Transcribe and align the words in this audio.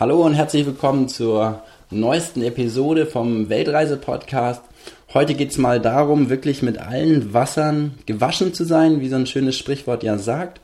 Hallo 0.00 0.26
und 0.26 0.34
herzlich 0.34 0.66
willkommen 0.66 1.08
zur 1.08 1.62
neuesten 1.88 2.42
Episode 2.42 3.06
vom 3.06 3.48
Weltreise-Podcast. 3.48 4.60
Heute 5.14 5.34
geht 5.34 5.52
es 5.52 5.58
mal 5.58 5.80
darum, 5.80 6.30
wirklich 6.30 6.62
mit 6.62 6.78
allen 6.78 7.32
Wassern 7.32 7.94
gewaschen 8.04 8.52
zu 8.52 8.64
sein, 8.64 9.00
wie 9.00 9.08
so 9.08 9.14
ein 9.14 9.28
schönes 9.28 9.56
Sprichwort 9.56 10.02
ja 10.02 10.18
sagt. 10.18 10.60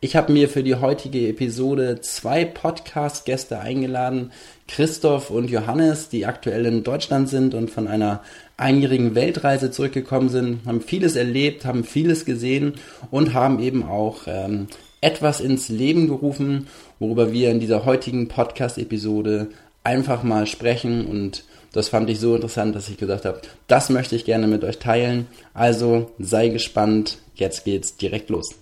Ich 0.00 0.16
habe 0.16 0.34
mir 0.34 0.50
für 0.50 0.62
die 0.62 0.74
heutige 0.74 1.28
Episode 1.28 2.02
zwei 2.02 2.44
Podcast-Gäste 2.44 3.58
eingeladen, 3.58 4.32
Christoph 4.68 5.30
und 5.30 5.48
Johannes, 5.48 6.10
die 6.10 6.26
aktuell 6.26 6.66
in 6.66 6.84
Deutschland 6.84 7.30
sind 7.30 7.54
und 7.54 7.70
von 7.70 7.88
einer 7.88 8.20
einjährigen 8.58 9.14
Weltreise 9.14 9.70
zurückgekommen 9.70 10.28
sind, 10.28 10.66
haben 10.66 10.82
vieles 10.82 11.16
erlebt, 11.16 11.64
haben 11.64 11.84
vieles 11.84 12.26
gesehen 12.26 12.74
und 13.10 13.32
haben 13.32 13.60
eben 13.60 13.82
auch 13.82 14.24
ähm, 14.26 14.66
etwas 15.04 15.40
ins 15.40 15.68
Leben 15.68 16.08
gerufen, 16.08 16.66
worüber 16.98 17.30
wir 17.30 17.50
in 17.50 17.60
dieser 17.60 17.84
heutigen 17.84 18.28
Podcast-Episode 18.28 19.48
einfach 19.84 20.22
mal 20.22 20.46
sprechen 20.46 21.06
und 21.06 21.44
das 21.72 21.88
fand 21.88 22.08
ich 22.08 22.20
so 22.20 22.34
interessant, 22.34 22.74
dass 22.74 22.88
ich 22.88 22.96
gesagt 22.96 23.24
habe, 23.24 23.40
das 23.66 23.90
möchte 23.90 24.16
ich 24.16 24.24
gerne 24.24 24.46
mit 24.46 24.64
euch 24.64 24.78
teilen. 24.78 25.26
Also 25.52 26.12
sei 26.18 26.48
gespannt, 26.48 27.18
jetzt 27.34 27.64
geht's 27.64 27.96
direkt 27.96 28.30
los. 28.30 28.54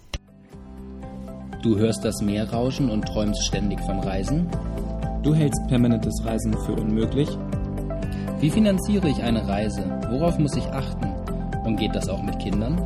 Du 1.63 1.79
hörst 1.79 2.05
das 2.05 2.23
Meer 2.23 2.51
rauschen 2.51 2.91
und 2.91 3.07
träumst 3.07 3.45
ständig 3.45 3.79
von 3.81 4.01
Reisen? 4.01 4.49
Du 5.23 5.35
hältst 5.35 5.61
permanentes 5.69 6.25
Reisen 6.25 6.55
für 6.67 6.73
unmöglich? 6.73 7.29
Wie 8.41 8.51
finanziere 8.51 9.09
ich 9.09 9.23
eine 9.23 9.47
Reise? 9.47 9.85
Worauf 10.11 10.39
muss 10.39 10.57
ich 10.57 10.65
achten? 10.65 11.07
Und 11.65 11.77
geht 11.77 11.95
das 11.95 12.09
auch 12.09 12.23
mit 12.23 12.39
Kindern? 12.41 12.81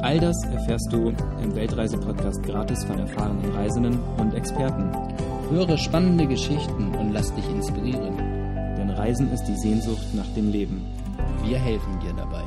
All 0.00 0.20
das 0.20 0.36
erfährst 0.44 0.92
du 0.92 1.08
im 1.42 1.56
Weltreise-Podcast 1.56 2.44
gratis 2.44 2.84
von 2.84 3.00
erfahrenen 3.00 3.50
Reisenden 3.52 3.98
und 4.16 4.32
Experten. 4.32 4.92
Höre 5.50 5.76
spannende 5.76 6.28
Geschichten 6.28 6.94
und 6.94 7.12
lass 7.12 7.34
dich 7.34 7.44
inspirieren. 7.48 8.16
Denn 8.78 8.90
Reisen 8.90 9.32
ist 9.32 9.44
die 9.44 9.56
Sehnsucht 9.56 10.14
nach 10.14 10.28
dem 10.36 10.52
Leben. 10.52 10.86
Wir 11.42 11.58
helfen 11.58 11.98
dir 11.98 12.12
dabei. 12.12 12.44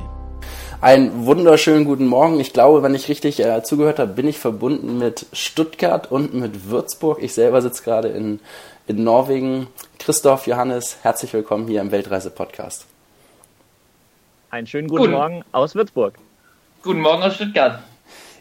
Einen 0.80 1.26
wunderschönen 1.26 1.84
guten 1.84 2.06
Morgen. 2.06 2.40
Ich 2.40 2.54
glaube, 2.54 2.82
wenn 2.82 2.94
ich 2.94 3.10
richtig 3.10 3.38
äh, 3.38 3.62
zugehört 3.62 3.98
habe, 3.98 4.14
bin 4.14 4.26
ich 4.26 4.38
verbunden 4.38 4.96
mit 4.98 5.26
Stuttgart 5.34 6.10
und 6.10 6.32
mit 6.32 6.70
Würzburg. 6.70 7.22
Ich 7.22 7.34
selber 7.34 7.60
sitze 7.60 7.84
gerade 7.84 8.08
in, 8.08 8.40
in 8.86 9.04
Norwegen. 9.04 9.66
Christoph, 9.98 10.46
Johannes, 10.46 10.96
herzlich 11.02 11.34
willkommen 11.34 11.68
hier 11.68 11.82
im 11.82 11.92
Weltreise-Podcast. 11.92 12.86
Einen 14.48 14.66
schönen 14.66 14.88
guten, 14.88 15.02
guten 15.02 15.12
Morgen 15.12 15.44
aus 15.52 15.74
Würzburg. 15.74 16.14
Guten 16.82 17.00
Morgen 17.00 17.22
aus 17.22 17.36
Stuttgart. 17.36 17.78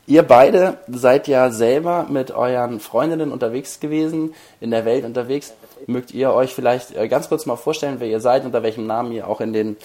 Ihr 0.08 0.24
beide 0.24 0.80
seid 0.88 1.28
ja 1.28 1.52
selber 1.52 2.08
mit 2.10 2.32
euren 2.32 2.80
Freundinnen 2.80 3.32
unterwegs 3.32 3.80
gewesen, 3.80 4.34
in 4.60 4.72
der 4.72 4.84
Welt 4.84 5.06
unterwegs. 5.06 5.54
Mögt 5.86 6.12
ihr 6.12 6.34
euch 6.34 6.56
vielleicht 6.56 6.96
äh, 6.96 7.08
ganz 7.08 7.30
kurz 7.30 7.46
mal 7.46 7.56
vorstellen, 7.56 7.98
wer 8.00 8.08
ihr 8.08 8.20
seid, 8.20 8.44
unter 8.44 8.64
welchem 8.64 8.88
Namen 8.88 9.12
ihr 9.12 9.28
auch 9.28 9.42
in 9.42 9.54
den 9.54 9.78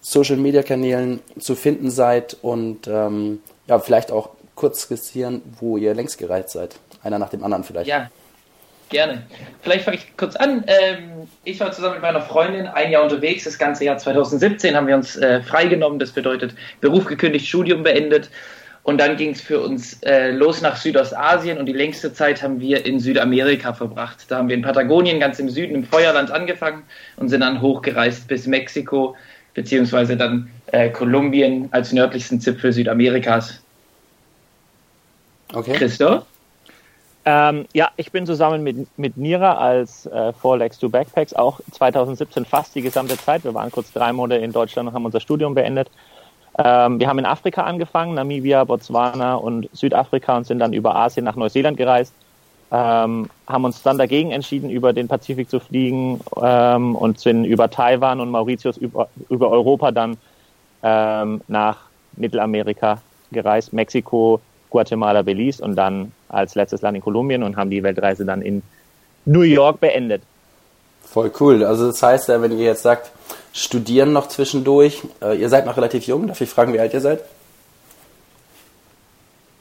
Social 0.00 0.36
Media 0.36 0.62
Kanälen 0.62 1.18
zu 1.40 1.56
finden 1.56 1.90
seid 1.90 2.36
und 2.40 2.86
ähm, 2.86 3.42
ja, 3.66 3.80
vielleicht 3.80 4.12
auch 4.12 4.30
kurz 4.54 4.82
skizzieren, 4.82 5.42
wo 5.58 5.76
ihr 5.76 5.92
längst 5.92 6.16
gereist 6.18 6.50
seid. 6.50 6.76
Einer 7.02 7.18
nach 7.18 7.30
dem 7.30 7.42
anderen 7.42 7.64
vielleicht. 7.64 7.88
Ja, 7.88 8.10
gerne. 8.88 9.22
Vielleicht 9.62 9.84
fange 9.84 9.96
ich 9.96 10.16
kurz 10.16 10.36
an. 10.36 10.64
Ähm, 10.66 11.28
ich 11.44 11.60
war 11.60 11.72
zusammen 11.72 11.94
mit 11.94 12.02
meiner 12.02 12.20
Freundin 12.20 12.66
ein 12.66 12.90
Jahr 12.90 13.02
unterwegs. 13.02 13.44
Das 13.44 13.58
ganze 13.58 13.84
Jahr 13.84 13.98
2017 13.98 14.76
haben 14.76 14.86
wir 14.86 14.94
uns 14.94 15.16
äh, 15.16 15.42
freigenommen. 15.42 15.98
Das 15.98 16.12
bedeutet 16.12 16.54
Beruf 16.80 17.04
gekündigt, 17.04 17.46
Studium 17.46 17.82
beendet. 17.82 18.30
Und 18.84 18.98
dann 18.98 19.16
ging 19.16 19.30
es 19.30 19.40
für 19.40 19.60
uns 19.60 20.02
äh, 20.02 20.30
los 20.30 20.60
nach 20.60 20.76
Südostasien 20.76 21.56
und 21.56 21.64
die 21.64 21.72
längste 21.72 22.12
Zeit 22.12 22.42
haben 22.42 22.60
wir 22.60 22.84
in 22.84 23.00
Südamerika 23.00 23.72
verbracht. 23.72 24.26
Da 24.28 24.36
haben 24.36 24.48
wir 24.48 24.56
in 24.56 24.62
Patagonien 24.62 25.18
ganz 25.18 25.38
im 25.38 25.48
Süden 25.48 25.74
im 25.74 25.84
Feuerland 25.84 26.30
angefangen 26.30 26.82
und 27.16 27.30
sind 27.30 27.40
dann 27.40 27.62
hochgereist 27.62 28.28
bis 28.28 28.46
Mexiko, 28.46 29.16
beziehungsweise 29.54 30.18
dann 30.18 30.50
äh, 30.66 30.90
Kolumbien 30.90 31.68
als 31.70 31.92
nördlichsten 31.92 32.42
Zipfel 32.42 32.74
Südamerikas. 32.74 33.62
Okay. 35.54 35.72
Christoph? 35.72 36.26
Ähm, 37.26 37.66
ja, 37.72 37.90
ich 37.96 38.12
bin 38.12 38.26
zusammen 38.26 38.62
mit, 38.62 38.86
mit 38.98 39.16
Nira 39.16 39.54
als 39.54 40.04
äh, 40.06 40.32
Four 40.34 40.58
Legs 40.58 40.78
to 40.78 40.90
Backpacks 40.90 41.32
auch 41.32 41.58
2017 41.72 42.44
fast 42.44 42.74
die 42.74 42.82
gesamte 42.82 43.16
Zeit. 43.16 43.44
Wir 43.44 43.54
waren 43.54 43.70
kurz 43.70 43.92
drei 43.92 44.12
Monate 44.12 44.42
in 44.42 44.52
Deutschland 44.52 44.88
und 44.88 44.94
haben 44.94 45.06
unser 45.06 45.20
Studium 45.20 45.54
beendet. 45.54 45.90
Ähm, 46.58 47.00
wir 47.00 47.08
haben 47.08 47.18
in 47.18 47.26
Afrika 47.26 47.62
angefangen, 47.62 48.14
Namibia, 48.14 48.64
Botswana 48.64 49.36
und 49.36 49.70
Südafrika 49.72 50.36
und 50.36 50.46
sind 50.46 50.58
dann 50.58 50.74
über 50.74 50.94
Asien 50.94 51.24
nach 51.24 51.36
Neuseeland 51.36 51.78
gereist. 51.78 52.12
Ähm, 52.70 53.30
haben 53.46 53.64
uns 53.64 53.82
dann 53.82 53.98
dagegen 53.98 54.30
entschieden, 54.30 54.68
über 54.68 54.92
den 54.92 55.08
Pazifik 55.08 55.48
zu 55.48 55.60
fliegen 55.60 56.20
ähm, 56.42 56.94
und 56.94 57.20
sind 57.20 57.44
über 57.44 57.70
Taiwan 57.70 58.20
und 58.20 58.30
Mauritius 58.30 58.76
über, 58.76 59.08
über 59.30 59.50
Europa 59.50 59.92
dann 59.92 60.16
ähm, 60.82 61.40
nach 61.48 61.78
Mittelamerika 62.16 63.00
gereist, 63.32 63.72
Mexiko, 63.72 64.40
Guatemala, 64.70 65.22
Belize 65.22 65.62
und 65.62 65.76
dann 65.76 66.12
als 66.34 66.54
letztes 66.54 66.82
Land 66.82 66.96
in 66.96 67.02
Kolumbien 67.02 67.42
und 67.42 67.56
haben 67.56 67.70
die 67.70 67.82
Weltreise 67.82 68.24
dann 68.24 68.42
in 68.42 68.62
New 69.24 69.42
York 69.42 69.80
beendet. 69.80 70.22
Voll 71.04 71.30
cool. 71.40 71.64
Also 71.64 71.86
das 71.86 72.02
heißt, 72.02 72.28
wenn 72.28 72.52
ihr 72.52 72.64
jetzt 72.64 72.82
sagt, 72.82 73.12
studieren 73.52 74.12
noch 74.12 74.28
zwischendurch, 74.28 75.02
äh, 75.22 75.38
ihr 75.38 75.48
seid 75.48 75.66
noch 75.66 75.76
relativ 75.76 76.06
jung, 76.06 76.26
darf 76.26 76.40
ich 76.40 76.50
fragen, 76.50 76.72
wie 76.72 76.80
alt 76.80 76.92
ihr 76.92 77.00
seid? 77.00 77.20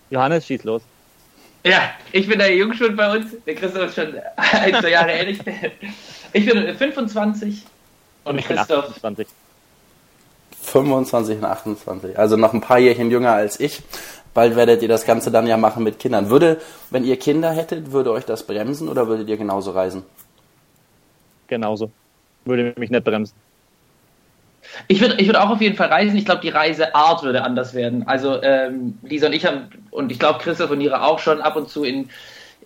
Johannes, 0.10 0.46
schieß 0.46 0.64
los. 0.64 0.82
Ja, 1.66 1.92
ich 2.12 2.28
bin 2.28 2.40
der 2.40 2.56
Jungschuld 2.56 2.96
bei 2.96 3.16
uns. 3.16 3.28
Der 3.46 3.56
Christoph 3.56 3.86
ist 3.88 3.96
schon 3.96 4.16
ein, 4.36 4.76
zwei 4.76 4.90
Jahre 4.90 5.12
ähnlich. 5.12 5.40
Ich 6.34 6.46
bin 6.46 6.76
25 6.76 7.64
und, 8.24 8.32
und 8.32 8.40
ich 8.40 8.46
Christoph. 8.46 8.86
bin 8.86 8.96
28. 8.96 9.28
25 10.62 11.38
und 11.38 11.46
28. 11.46 12.18
Also 12.18 12.36
noch 12.36 12.54
ein 12.54 12.62
paar 12.62 12.80
Jährchen 12.80 13.12
jünger 13.12 13.34
als 13.34 13.60
ich. 13.60 13.82
Bald 14.34 14.56
werdet 14.56 14.82
ihr 14.82 14.88
das 14.88 15.06
Ganze 15.06 15.32
dann 15.32 15.46
ja 15.46 15.58
machen 15.58 15.84
mit 15.84 16.00
Kindern. 16.00 16.30
Würde, 16.30 16.58
wenn 16.90 17.04
ihr 17.04 17.18
Kinder 17.18 17.52
hättet, 17.52 17.92
würde 17.92 18.12
euch 18.12 18.26
das 18.26 18.44
bremsen 18.44 18.90
oder 18.90 19.08
würdet 19.08 19.30
ihr 19.30 19.38
genauso 19.38 19.72
reisen? 19.72 20.04
Genauso. 21.48 21.92
Würde 22.46 22.74
mich 22.78 22.90
nicht 22.90 23.04
bremsen. 23.04 23.36
Ich 24.88 25.02
würde 25.02 25.16
ich 25.18 25.28
würd 25.28 25.38
auch 25.38 25.50
auf 25.50 25.62
jeden 25.62 25.76
Fall 25.76 25.90
reisen. 25.90 26.18
Ich 26.18 26.26
glaube, 26.26 26.42
die 26.42 26.50
Reiseart 26.50 27.24
würde 27.24 27.44
anders 27.44 27.74
werden. 27.74 28.08
Also 28.08 28.42
ähm, 28.42 28.98
Lisa 29.04 29.28
und 29.28 29.34
ich 29.34 29.46
haben, 29.46 29.68
und 29.92 30.12
ich 30.12 30.20
glaube 30.20 30.40
Christoph 30.40 30.72
und 30.72 30.82
Ira 30.82 31.06
auch 31.06 31.20
schon 31.20 31.42
ab 31.42 31.56
und 31.56 31.70
zu 31.70 31.84
in, 31.84 32.10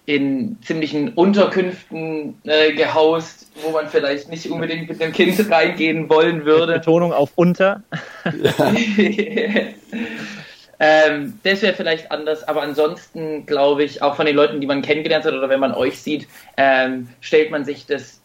in 0.05 0.57
ziemlichen 0.61 1.09
Unterkünften 1.09 2.35
äh, 2.45 2.73
gehaust, 2.73 3.51
wo 3.61 3.71
man 3.71 3.89
vielleicht 3.89 4.29
nicht 4.29 4.49
unbedingt 4.49 4.87
mit 4.87 5.01
dem 5.01 5.11
Kind 5.11 5.51
reingehen 5.51 6.07
wollen 6.07 6.45
würde. 6.45 6.73
Mit 6.73 6.83
Betonung 6.83 7.11
auf 7.11 7.31
unter. 7.35 7.81
Ähm, 10.79 11.39
das 11.43 11.61
wäre 11.61 11.73
vielleicht 11.73 12.11
anders, 12.11 12.47
aber 12.47 12.61
ansonsten 12.61 13.45
glaube 13.45 13.83
ich, 13.83 14.01
auch 14.01 14.15
von 14.15 14.25
den 14.25 14.35
Leuten, 14.35 14.61
die 14.61 14.67
man 14.67 14.81
kennengelernt 14.81 15.25
hat 15.25 15.33
oder 15.33 15.49
wenn 15.49 15.59
man 15.59 15.73
euch 15.73 16.01
sieht, 16.01 16.27
ähm, 16.55 17.09
stellt 17.19 17.49
man 17.49 17.65
sich 17.65 17.87
das, 17.87 18.19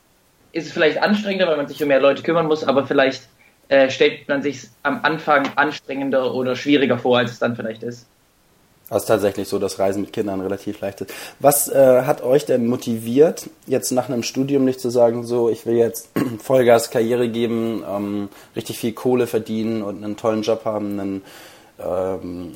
ist 0.52 0.66
es 0.66 0.72
vielleicht 0.72 1.02
anstrengender, 1.02 1.46
weil 1.46 1.56
man 1.56 1.68
sich 1.68 1.82
um 1.82 1.88
mehr 1.88 2.00
Leute 2.00 2.22
kümmern 2.22 2.46
muss, 2.46 2.62
aber 2.64 2.86
vielleicht 2.86 3.22
äh, 3.68 3.88
stellt 3.88 4.28
man 4.28 4.42
sich 4.42 4.68
am 4.82 5.00
Anfang 5.02 5.48
anstrengender 5.56 6.34
oder 6.34 6.54
schwieriger 6.54 6.98
vor, 6.98 7.18
als 7.18 7.32
es 7.32 7.38
dann 7.38 7.56
vielleicht 7.56 7.82
ist. 7.82 8.06
Also 8.90 9.06
tatsächlich 9.06 9.48
so, 9.48 9.58
dass 9.58 9.78
Reisen 9.78 10.02
mit 10.02 10.12
Kindern 10.12 10.42
relativ 10.42 10.78
leicht 10.82 11.00
ist. 11.00 11.14
Was 11.40 11.70
äh, 11.70 12.02
hat 12.02 12.22
euch 12.22 12.44
denn 12.44 12.66
motiviert, 12.66 13.48
jetzt 13.66 13.90
nach 13.92 14.10
einem 14.10 14.22
Studium 14.22 14.66
nicht 14.66 14.80
zu 14.80 14.90
sagen, 14.90 15.24
so, 15.24 15.48
ich 15.48 15.64
will 15.64 15.76
jetzt 15.76 16.10
Vollgas 16.42 16.90
Karriere 16.90 17.30
geben, 17.30 17.82
ähm, 17.88 18.28
richtig 18.54 18.78
viel 18.78 18.92
Kohle 18.92 19.26
verdienen 19.26 19.80
und 19.80 20.04
einen 20.04 20.18
tollen 20.18 20.42
Job 20.42 20.66
haben, 20.66 21.00
einen 21.00 21.22
ähm, 21.84 22.52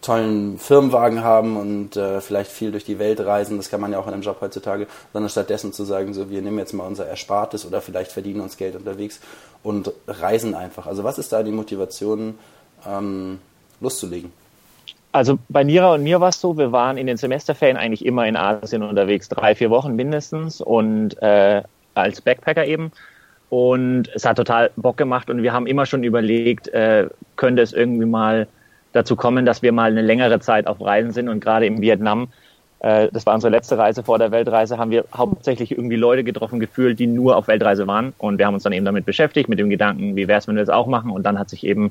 tollen 0.00 0.58
Firmenwagen 0.58 1.22
haben 1.22 1.56
und 1.56 1.96
äh, 1.96 2.20
vielleicht 2.20 2.50
viel 2.50 2.70
durch 2.70 2.84
die 2.84 2.98
Welt 2.98 3.20
reisen, 3.20 3.56
das 3.56 3.68
kann 3.68 3.80
man 3.80 3.92
ja 3.92 3.98
auch 3.98 4.06
in 4.06 4.12
einem 4.12 4.22
Job 4.22 4.38
heutzutage, 4.40 4.86
sondern 5.12 5.28
stattdessen 5.28 5.72
zu 5.72 5.84
sagen, 5.84 6.14
so 6.14 6.30
wir 6.30 6.40
nehmen 6.40 6.58
jetzt 6.58 6.72
mal 6.72 6.86
unser 6.86 7.06
Erspartes 7.06 7.66
oder 7.66 7.80
vielleicht 7.80 8.12
verdienen 8.12 8.40
uns 8.40 8.56
Geld 8.56 8.76
unterwegs 8.76 9.20
und 9.62 9.90
reisen 10.06 10.54
einfach. 10.54 10.86
Also 10.86 11.04
was 11.04 11.18
ist 11.18 11.32
da 11.32 11.42
die 11.42 11.50
Motivation, 11.50 12.38
ähm, 12.86 13.38
loszulegen? 13.80 14.32
Also 15.10 15.38
bei 15.48 15.64
Nira 15.64 15.94
und 15.94 16.02
mir 16.02 16.20
war 16.20 16.28
es 16.28 16.40
so, 16.40 16.56
wir 16.58 16.70
waren 16.70 16.98
in 16.98 17.06
den 17.06 17.16
Semesterferien 17.16 17.76
eigentlich 17.76 18.04
immer 18.04 18.26
in 18.26 18.36
Asien 18.36 18.82
unterwegs, 18.82 19.28
drei, 19.28 19.54
vier 19.54 19.70
Wochen 19.70 19.96
mindestens 19.96 20.60
und 20.60 21.20
äh, 21.22 21.62
als 21.94 22.20
Backpacker 22.20 22.66
eben. 22.66 22.92
Und 23.50 24.10
es 24.14 24.24
hat 24.26 24.36
total 24.36 24.70
Bock 24.76 24.96
gemacht 24.96 25.30
und 25.30 25.42
wir 25.42 25.52
haben 25.52 25.66
immer 25.66 25.86
schon 25.86 26.04
überlegt, 26.04 26.68
äh, 26.68 27.08
könnte 27.36 27.62
es 27.62 27.72
irgendwie 27.72 28.04
mal 28.04 28.46
dazu 28.92 29.16
kommen, 29.16 29.46
dass 29.46 29.62
wir 29.62 29.72
mal 29.72 29.90
eine 29.90 30.02
längere 30.02 30.40
Zeit 30.40 30.66
auf 30.66 30.80
Reisen 30.80 31.12
sind 31.12 31.28
und 31.28 31.40
gerade 31.40 31.66
im 31.66 31.80
Vietnam, 31.80 32.28
äh, 32.80 33.08
das 33.10 33.24
war 33.24 33.34
unsere 33.34 33.50
letzte 33.50 33.78
Reise 33.78 34.02
vor 34.02 34.18
der 34.18 34.30
Weltreise, 34.32 34.76
haben 34.76 34.90
wir 34.90 35.04
hauptsächlich 35.14 35.72
irgendwie 35.72 35.96
Leute 35.96 36.24
getroffen 36.24 36.60
gefühlt, 36.60 36.98
die 36.98 37.06
nur 37.06 37.36
auf 37.36 37.48
Weltreise 37.48 37.86
waren 37.86 38.12
und 38.18 38.38
wir 38.38 38.46
haben 38.46 38.54
uns 38.54 38.64
dann 38.64 38.72
eben 38.72 38.84
damit 38.84 39.06
beschäftigt, 39.06 39.48
mit 39.48 39.58
dem 39.58 39.70
Gedanken, 39.70 40.14
wie 40.14 40.28
wäre 40.28 40.38
es, 40.38 40.48
wenn 40.48 40.56
wir 40.56 40.62
das 40.62 40.74
auch 40.74 40.86
machen 40.86 41.10
und 41.10 41.22
dann 41.22 41.38
hat 41.38 41.48
sich 41.48 41.64
eben 41.64 41.90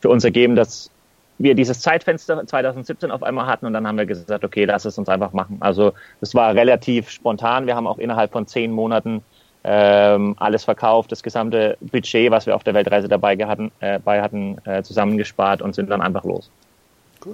für 0.00 0.10
uns 0.10 0.24
ergeben, 0.24 0.56
dass 0.56 0.90
wir 1.38 1.54
dieses 1.54 1.80
Zeitfenster 1.80 2.44
2017 2.46 3.10
auf 3.10 3.22
einmal 3.22 3.46
hatten 3.46 3.64
und 3.66 3.72
dann 3.72 3.86
haben 3.86 3.96
wir 3.96 4.06
gesagt, 4.06 4.44
okay, 4.44 4.64
lass 4.64 4.84
es 4.84 4.98
uns 4.98 5.08
einfach 5.08 5.32
machen. 5.32 5.58
Also 5.60 5.92
es 6.20 6.34
war 6.34 6.54
relativ 6.54 7.10
spontan. 7.10 7.66
Wir 7.66 7.76
haben 7.76 7.86
auch 7.86 7.98
innerhalb 7.98 8.32
von 8.32 8.46
zehn 8.48 8.72
Monaten 8.72 9.22
ähm, 9.64 10.34
alles 10.38 10.64
verkauft, 10.64 11.12
das 11.12 11.22
gesamte 11.22 11.76
Budget, 11.80 12.30
was 12.30 12.46
wir 12.46 12.54
auf 12.54 12.64
der 12.64 12.74
Weltreise 12.74 13.08
dabei 13.08 13.36
hatten, 13.36 13.70
äh, 13.80 13.98
bei 13.98 14.22
hatten 14.22 14.58
äh, 14.64 14.82
zusammengespart 14.82 15.62
und 15.62 15.74
sind 15.74 15.90
dann 15.90 16.00
einfach 16.00 16.24
los. 16.24 16.50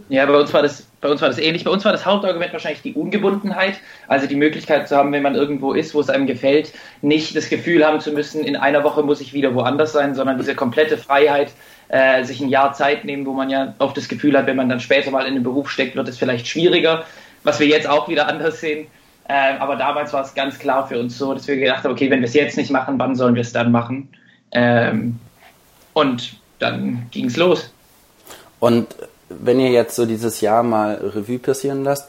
Ja, 0.08 0.24
bei 0.24 0.38
uns 0.38 0.52
war 0.54 0.62
das, 0.62 0.86
bei 1.00 1.10
uns 1.10 1.20
war 1.20 1.28
das 1.28 1.38
ähnlich. 1.38 1.64
Bei 1.64 1.70
uns 1.70 1.84
war 1.84 1.92
das 1.92 2.06
Hauptargument 2.06 2.52
wahrscheinlich 2.52 2.80
die 2.80 2.94
Ungebundenheit, 2.94 3.80
also 4.08 4.26
die 4.26 4.34
Möglichkeit 4.34 4.88
zu 4.88 4.96
haben, 4.96 5.12
wenn 5.12 5.22
man 5.22 5.34
irgendwo 5.34 5.74
ist, 5.74 5.94
wo 5.94 6.00
es 6.00 6.08
einem 6.08 6.26
gefällt, 6.26 6.72
nicht 7.02 7.36
das 7.36 7.50
Gefühl 7.50 7.86
haben 7.86 8.00
zu 8.00 8.12
müssen, 8.12 8.42
in 8.44 8.56
einer 8.56 8.82
Woche 8.82 9.02
muss 9.02 9.20
ich 9.20 9.34
wieder 9.34 9.54
woanders 9.54 9.92
sein, 9.92 10.14
sondern 10.14 10.38
diese 10.38 10.54
komplette 10.54 10.96
Freiheit, 10.96 11.52
äh, 11.88 12.24
sich 12.24 12.40
ein 12.40 12.48
Jahr 12.48 12.72
Zeit 12.72 13.04
nehmen, 13.04 13.26
wo 13.26 13.34
man 13.34 13.50
ja 13.50 13.74
oft 13.78 13.96
das 13.96 14.08
Gefühl 14.08 14.38
hat, 14.38 14.46
wenn 14.46 14.56
man 14.56 14.70
dann 14.70 14.80
später 14.80 15.10
mal 15.10 15.26
in 15.26 15.34
den 15.34 15.42
Beruf 15.42 15.70
steckt, 15.70 15.96
wird 15.96 16.08
es 16.08 16.16
vielleicht 16.16 16.46
schwieriger, 16.46 17.04
was 17.42 17.60
wir 17.60 17.66
jetzt 17.66 17.88
auch 17.88 18.08
wieder 18.08 18.26
anders 18.26 18.60
sehen. 18.60 18.86
Äh, 19.28 19.56
aber 19.58 19.76
damals 19.76 20.12
war 20.12 20.22
es 20.22 20.34
ganz 20.34 20.58
klar 20.58 20.86
für 20.86 20.98
uns 20.98 21.16
so, 21.16 21.32
dass 21.32 21.48
wir 21.48 21.56
gedacht 21.56 21.84
haben, 21.84 21.92
okay, 21.92 22.10
wenn 22.10 22.20
wir 22.20 22.28
es 22.28 22.34
jetzt 22.34 22.56
nicht 22.56 22.70
machen, 22.70 22.98
wann 22.98 23.16
sollen 23.16 23.34
wir 23.34 23.42
es 23.42 23.52
dann 23.52 23.72
machen? 23.72 24.08
Ähm, 24.52 25.18
und 25.94 26.36
dann 26.58 27.06
ging 27.10 27.26
es 27.26 27.36
los. 27.36 27.72
Und 28.60 28.94
wenn 29.28 29.60
ihr 29.60 29.70
jetzt 29.70 29.96
so 29.96 30.06
dieses 30.06 30.40
Jahr 30.40 30.62
mal 30.62 30.94
Revue 30.96 31.38
passieren 31.38 31.84
lasst, 31.84 32.08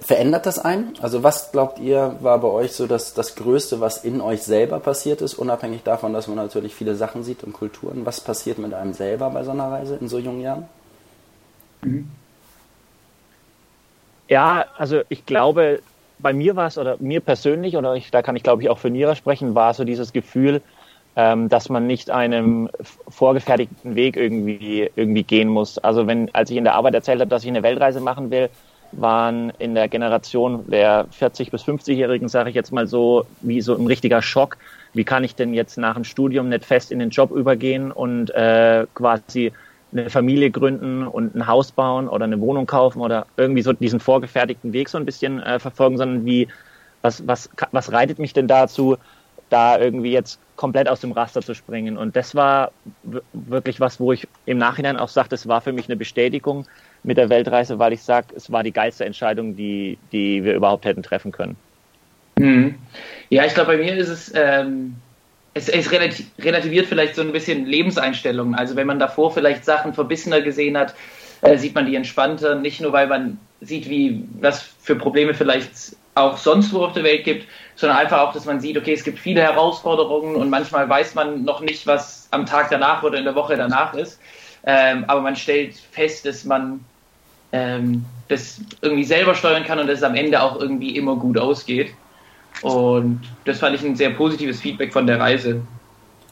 verändert 0.00 0.46
das 0.46 0.58
einen? 0.58 0.94
Also 1.00 1.22
was 1.22 1.52
glaubt 1.52 1.78
ihr, 1.78 2.16
war 2.20 2.38
bei 2.38 2.48
euch 2.48 2.72
so 2.72 2.86
das, 2.86 3.14
das 3.14 3.36
Größte, 3.36 3.80
was 3.80 4.04
in 4.04 4.20
euch 4.20 4.42
selber 4.42 4.80
passiert 4.80 5.20
ist, 5.20 5.34
unabhängig 5.34 5.82
davon, 5.82 6.12
dass 6.12 6.26
man 6.26 6.36
natürlich 6.36 6.74
viele 6.74 6.96
Sachen 6.96 7.22
sieht 7.22 7.44
und 7.44 7.52
Kulturen? 7.52 8.06
Was 8.06 8.20
passiert 8.20 8.58
mit 8.58 8.74
einem 8.74 8.94
selber 8.94 9.30
bei 9.30 9.44
so 9.44 9.50
einer 9.50 9.70
Reise 9.70 9.96
in 10.00 10.08
so 10.08 10.18
jungen 10.18 10.40
Jahren? 10.40 10.68
Ja, 14.28 14.64
also 14.76 15.02
ich 15.08 15.26
glaube, 15.26 15.80
bei 16.18 16.32
mir 16.32 16.56
war 16.56 16.66
es, 16.66 16.78
oder 16.78 16.96
mir 16.98 17.20
persönlich, 17.20 17.76
oder 17.76 17.94
ich, 17.94 18.10
da 18.10 18.22
kann 18.22 18.36
ich 18.36 18.42
glaube 18.42 18.62
ich 18.62 18.70
auch 18.70 18.78
für 18.78 18.90
Nira 18.90 19.14
sprechen, 19.14 19.54
war 19.54 19.74
so 19.74 19.84
dieses 19.84 20.12
Gefühl, 20.12 20.62
ähm, 21.16 21.48
dass 21.48 21.68
man 21.68 21.86
nicht 21.86 22.10
einem 22.10 22.68
vorgefertigten 23.08 23.94
Weg 23.96 24.16
irgendwie, 24.16 24.90
irgendwie 24.94 25.24
gehen 25.24 25.48
muss. 25.48 25.78
Also 25.78 26.06
wenn, 26.06 26.32
als 26.34 26.50
ich 26.50 26.56
in 26.56 26.64
der 26.64 26.74
Arbeit 26.74 26.94
erzählt 26.94 27.20
habe, 27.20 27.30
dass 27.30 27.42
ich 27.42 27.48
eine 27.48 27.62
Weltreise 27.62 28.00
machen 28.00 28.30
will, 28.30 28.50
waren 28.92 29.52
in 29.58 29.74
der 29.74 29.88
Generation 29.88 30.64
der 30.70 31.06
40 31.10 31.50
bis 31.50 31.62
50-Jährigen, 31.64 32.28
sage 32.28 32.50
ich 32.50 32.54
jetzt 32.54 32.72
mal 32.72 32.86
so, 32.86 33.26
wie 33.40 33.60
so 33.60 33.74
ein 33.76 33.86
richtiger 33.86 34.22
Schock. 34.22 34.56
Wie 34.94 35.04
kann 35.04 35.24
ich 35.24 35.34
denn 35.34 35.52
jetzt 35.52 35.76
nach 35.76 35.94
dem 35.94 36.04
Studium 36.04 36.48
nicht 36.48 36.64
fest 36.64 36.90
in 36.90 36.98
den 36.98 37.10
Job 37.10 37.30
übergehen 37.30 37.92
und 37.92 38.30
äh, 38.30 38.86
quasi 38.94 39.52
eine 39.92 40.10
Familie 40.10 40.50
gründen 40.50 41.06
und 41.06 41.34
ein 41.34 41.46
Haus 41.46 41.72
bauen 41.72 42.08
oder 42.08 42.24
eine 42.24 42.40
Wohnung 42.40 42.66
kaufen 42.66 43.00
oder 43.00 43.26
irgendwie 43.36 43.62
so 43.62 43.72
diesen 43.72 44.00
vorgefertigten 44.00 44.72
Weg 44.72 44.88
so 44.88 44.98
ein 44.98 45.04
bisschen 45.04 45.42
äh, 45.42 45.58
verfolgen, 45.58 45.96
sondern 45.96 46.24
wie, 46.24 46.48
was, 47.02 47.26
was, 47.26 47.48
was 47.72 47.92
reitet 47.92 48.18
mich 48.18 48.32
denn 48.32 48.48
dazu, 48.48 48.96
da 49.50 49.78
irgendwie 49.78 50.12
jetzt 50.12 50.38
komplett 50.56 50.88
aus 50.88 51.00
dem 51.00 51.12
Raster 51.12 51.40
zu 51.40 51.54
springen. 51.54 51.96
Und 51.96 52.16
das 52.16 52.34
war 52.34 52.70
wirklich 53.32 53.80
was, 53.80 53.98
wo 53.98 54.12
ich 54.12 54.28
im 54.44 54.58
Nachhinein 54.58 54.98
auch 54.98 55.08
sagte, 55.08 55.34
es 55.34 55.48
war 55.48 55.60
für 55.60 55.72
mich 55.72 55.86
eine 55.88 55.96
Bestätigung 55.96 56.66
mit 57.02 57.16
der 57.16 57.30
Weltreise, 57.30 57.78
weil 57.78 57.92
ich 57.92 58.02
sage, 58.02 58.28
es 58.36 58.52
war 58.52 58.62
die 58.62 58.72
geilste 58.72 59.04
Entscheidung, 59.04 59.56
die, 59.56 59.98
die 60.12 60.44
wir 60.44 60.54
überhaupt 60.54 60.84
hätten 60.84 61.02
treffen 61.02 61.32
können. 61.32 61.56
Hm. 62.38 62.74
Ja, 63.30 63.44
ich 63.44 63.54
glaube, 63.54 63.72
bei 63.72 63.78
mir 63.78 63.96
ist 63.96 64.08
es, 64.08 64.32
ähm, 64.34 64.96
es, 65.54 65.68
es 65.68 65.90
relativiert 65.90 66.86
vielleicht 66.86 67.14
so 67.14 67.22
ein 67.22 67.32
bisschen 67.32 67.66
Lebenseinstellungen. 67.66 68.54
Also 68.54 68.76
wenn 68.76 68.86
man 68.86 68.98
davor 68.98 69.32
vielleicht 69.32 69.64
Sachen 69.64 69.92
verbissener 69.92 70.40
gesehen 70.40 70.76
hat, 70.76 70.94
äh, 71.42 71.56
sieht 71.56 71.74
man 71.74 71.86
die 71.86 71.96
entspannter. 71.96 72.54
Nicht 72.54 72.80
nur, 72.80 72.92
weil 72.92 73.06
man 73.06 73.38
sieht, 73.60 73.88
wie 73.88 74.24
was 74.40 74.62
für 74.80 74.96
Probleme 74.96 75.34
vielleicht 75.34 75.96
auch 76.14 76.36
sonst 76.36 76.72
wo 76.72 76.84
auf 76.84 76.92
der 76.92 77.04
Welt 77.04 77.24
gibt, 77.24 77.46
sondern 77.76 77.98
einfach 77.98 78.18
auch, 78.20 78.32
dass 78.32 78.44
man 78.44 78.60
sieht, 78.60 78.76
okay, 78.76 78.92
es 78.92 79.04
gibt 79.04 79.18
viele 79.18 79.40
Herausforderungen 79.40 80.34
und 80.34 80.50
manchmal 80.50 80.88
weiß 80.88 81.14
man 81.14 81.44
noch 81.44 81.60
nicht, 81.60 81.86
was 81.86 82.26
am 82.32 82.44
Tag 82.44 82.70
danach 82.70 83.02
oder 83.04 83.18
in 83.18 83.24
der 83.24 83.36
Woche 83.36 83.56
danach 83.56 83.94
ist. 83.94 84.18
Ähm, 84.64 85.04
aber 85.06 85.20
man 85.20 85.36
stellt 85.36 85.76
fest, 85.76 86.26
dass 86.26 86.44
man 86.44 86.84
ähm, 87.52 88.04
das 88.26 88.60
irgendwie 88.82 89.04
selber 89.04 89.34
steuern 89.34 89.64
kann 89.64 89.78
und 89.78 89.86
dass 89.86 89.98
es 89.98 90.04
am 90.04 90.16
Ende 90.16 90.42
auch 90.42 90.60
irgendwie 90.60 90.96
immer 90.96 91.16
gut 91.16 91.38
ausgeht. 91.38 91.92
Und 92.62 93.20
das 93.44 93.58
fand 93.58 93.74
ich 93.76 93.84
ein 93.84 93.96
sehr 93.96 94.10
positives 94.10 94.60
Feedback 94.60 94.92
von 94.92 95.06
der 95.06 95.20
Reise. 95.20 95.60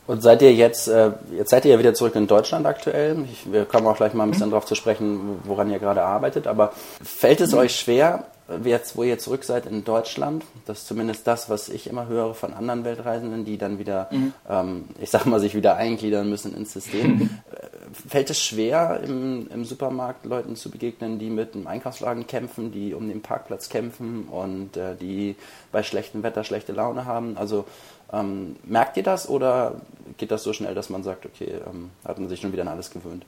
Und 0.06 0.22
seid 0.22 0.40
ihr 0.42 0.54
jetzt, 0.54 0.86
äh, 0.86 1.10
jetzt 1.36 1.50
seid 1.50 1.64
ihr 1.64 1.72
ja 1.72 1.78
wieder 1.78 1.94
zurück 1.94 2.14
in 2.14 2.26
Deutschland 2.26 2.64
aktuell. 2.64 3.16
Ich, 3.32 3.50
wir 3.50 3.64
kommen 3.64 3.86
auch 3.86 3.96
gleich 3.96 4.14
mal 4.14 4.24
ein 4.24 4.30
bisschen 4.30 4.46
mhm. 4.46 4.52
darauf 4.52 4.66
zu 4.66 4.76
sprechen, 4.76 5.40
woran 5.44 5.70
ihr 5.70 5.80
gerade 5.80 6.02
arbeitet. 6.02 6.46
Aber 6.46 6.72
fällt 7.02 7.40
es 7.40 7.52
mhm. 7.52 7.58
euch 7.58 7.76
schwer, 7.76 8.24
jetzt, 8.64 8.96
wo 8.96 9.02
ihr 9.02 9.18
zurück 9.18 9.42
seid 9.42 9.66
in 9.66 9.84
Deutschland, 9.84 10.44
das 10.66 10.78
ist 10.78 10.86
zumindest 10.86 11.26
das, 11.26 11.50
was 11.50 11.68
ich 11.68 11.88
immer 11.88 12.06
höre 12.06 12.34
von 12.34 12.54
anderen 12.54 12.84
Weltreisenden, 12.84 13.44
die 13.44 13.58
dann 13.58 13.78
wieder, 13.78 14.08
mhm. 14.12 14.32
ähm, 14.48 14.84
ich 15.00 15.10
sag 15.10 15.26
mal, 15.26 15.40
sich 15.40 15.56
wieder 15.56 15.76
eingliedern 15.76 16.30
müssen 16.30 16.56
ins 16.56 16.72
System. 16.72 17.30
Fällt 18.08 18.30
es 18.30 18.40
schwer, 18.40 19.00
im, 19.04 19.48
im 19.52 19.64
Supermarkt 19.64 20.24
Leuten 20.26 20.54
zu 20.54 20.70
begegnen, 20.70 21.18
die 21.18 21.30
mit 21.30 21.54
einem 21.54 21.66
Einkaufswagen 21.66 22.26
kämpfen, 22.26 22.70
die 22.70 22.94
um 22.94 23.08
den 23.08 23.20
Parkplatz 23.20 23.68
kämpfen 23.68 24.24
und 24.24 24.76
äh, 24.76 24.94
die 24.94 25.34
bei 25.72 25.82
schlechtem 25.82 26.22
Wetter 26.22 26.44
schlechte 26.44 26.72
Laune 26.72 27.04
haben? 27.04 27.36
Also 27.36 27.64
ähm, 28.12 28.56
merkt 28.64 28.96
ihr 28.96 29.02
das 29.02 29.28
oder 29.28 29.80
geht 30.18 30.30
das 30.30 30.44
so 30.44 30.52
schnell, 30.52 30.74
dass 30.74 30.88
man 30.88 31.02
sagt, 31.02 31.26
okay, 31.26 31.54
ähm, 31.68 31.90
hat 32.04 32.18
man 32.18 32.28
sich 32.28 32.40
schon 32.40 32.52
wieder 32.52 32.62
an 32.62 32.68
alles 32.68 32.90
gewöhnt? 32.92 33.24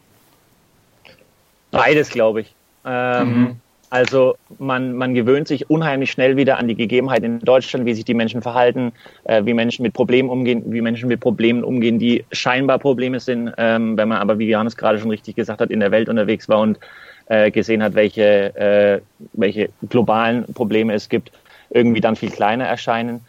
Beides, 1.73 2.11
glaube 2.11 2.43
ich. 2.43 2.55
Ähm, 2.85 3.41
mhm 3.43 3.61
also 3.90 4.37
man, 4.58 4.94
man 4.94 5.14
gewöhnt 5.14 5.49
sich 5.49 5.70
unheimlich 5.70 6.11
schnell 6.11 6.37
wieder 6.37 6.58
an 6.58 6.69
die 6.69 6.75
Gegebenheit 6.75 7.23
in 7.23 7.40
Deutschland, 7.40 7.87
wie 7.87 7.94
sich 7.94 8.05
die 8.05 8.14
Menschen 8.14 8.43
verhalten, 8.43 8.93
äh, 9.25 9.44
wie 9.44 9.55
Menschen 9.55 9.82
mit 9.82 9.94
Problemen 9.94 10.29
umgehen, 10.29 10.62
wie 10.67 10.81
Menschen 10.81 11.08
mit 11.08 11.20
Problemen 11.20 11.64
umgehen, 11.64 11.99
die 11.99 12.25
scheinbar 12.32 12.79
Probleme 12.79 13.20
sind, 13.20 13.52
ähm, 13.56 13.96
wenn 13.96 14.08
man 14.08 14.19
aber, 14.19 14.38
wie 14.38 14.49
Johannes 14.49 14.76
gerade 14.76 14.99
schon 14.99 15.11
richtig 15.11 15.37
gesagt 15.37 15.61
hat, 15.61 15.70
in 15.70 15.81
der 15.81 15.90
Welt 15.90 16.08
unterwegs 16.08 16.49
war 16.49 16.61
und 16.61 16.79
äh, 17.26 17.50
gesehen 17.50 17.82
hat, 17.82 17.94
welche, 17.94 18.55
äh, 18.56 19.00
welche 19.32 19.70
globalen 19.88 20.44
Probleme 20.55 20.93
es 20.93 21.08
gibt, 21.08 21.32
irgendwie 21.70 22.00
dann 22.00 22.17
viel 22.17 22.31
kleiner 22.31 22.67
erscheinen. 22.67 23.20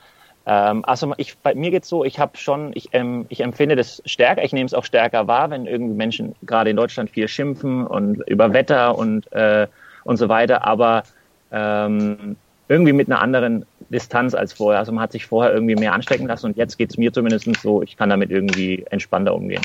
Ähm, 0.46 0.84
also 0.86 1.14
ich, 1.18 1.38
bei 1.38 1.54
mir 1.54 1.72
geht's 1.72 1.90
so, 1.90 2.04
ich 2.04 2.20
habe 2.20 2.38
schon, 2.38 2.72
ich, 2.74 2.90
ähm, 2.94 3.26
ich 3.30 3.42
empfinde 3.42 3.76
das 3.76 4.02
stärker, 4.06 4.44
ich 4.44 4.52
nehme 4.52 4.66
es 4.66 4.74
auch 4.74 4.86
stärker 4.86 5.28
wahr, 5.28 5.50
wenn 5.52 5.68
irgendwie 5.68 5.96
Menschen 5.96 6.36
gerade 6.44 6.70
in 6.70 6.76
Deutschland 6.76 7.10
viel 7.10 7.28
schimpfen 7.28 7.86
und 7.86 8.22
über 8.28 8.52
Wetter 8.54 8.98
und 8.98 9.32
äh, 9.32 9.68
und 10.10 10.18
so 10.18 10.28
weiter, 10.28 10.66
aber 10.66 11.04
ähm, 11.52 12.36
irgendwie 12.68 12.94
mit 12.94 13.08
einer 13.08 13.22
anderen 13.22 13.64
Distanz 13.90 14.34
als 14.34 14.54
vorher. 14.54 14.80
Also 14.80 14.92
man 14.92 15.04
hat 15.04 15.12
sich 15.12 15.28
vorher 15.28 15.54
irgendwie 15.54 15.76
mehr 15.76 15.94
anstecken 15.94 16.28
lassen 16.28 16.48
und 16.48 16.58
jetzt 16.58 16.78
geht 16.80 16.90
es 16.90 16.98
mir 16.98 17.14
zumindest 17.14 17.48
so, 17.62 17.84
ich 17.84 17.96
kann 17.96 18.10
damit 18.10 18.32
irgendwie 18.32 18.84
entspannter 18.90 19.36
umgehen. 19.36 19.62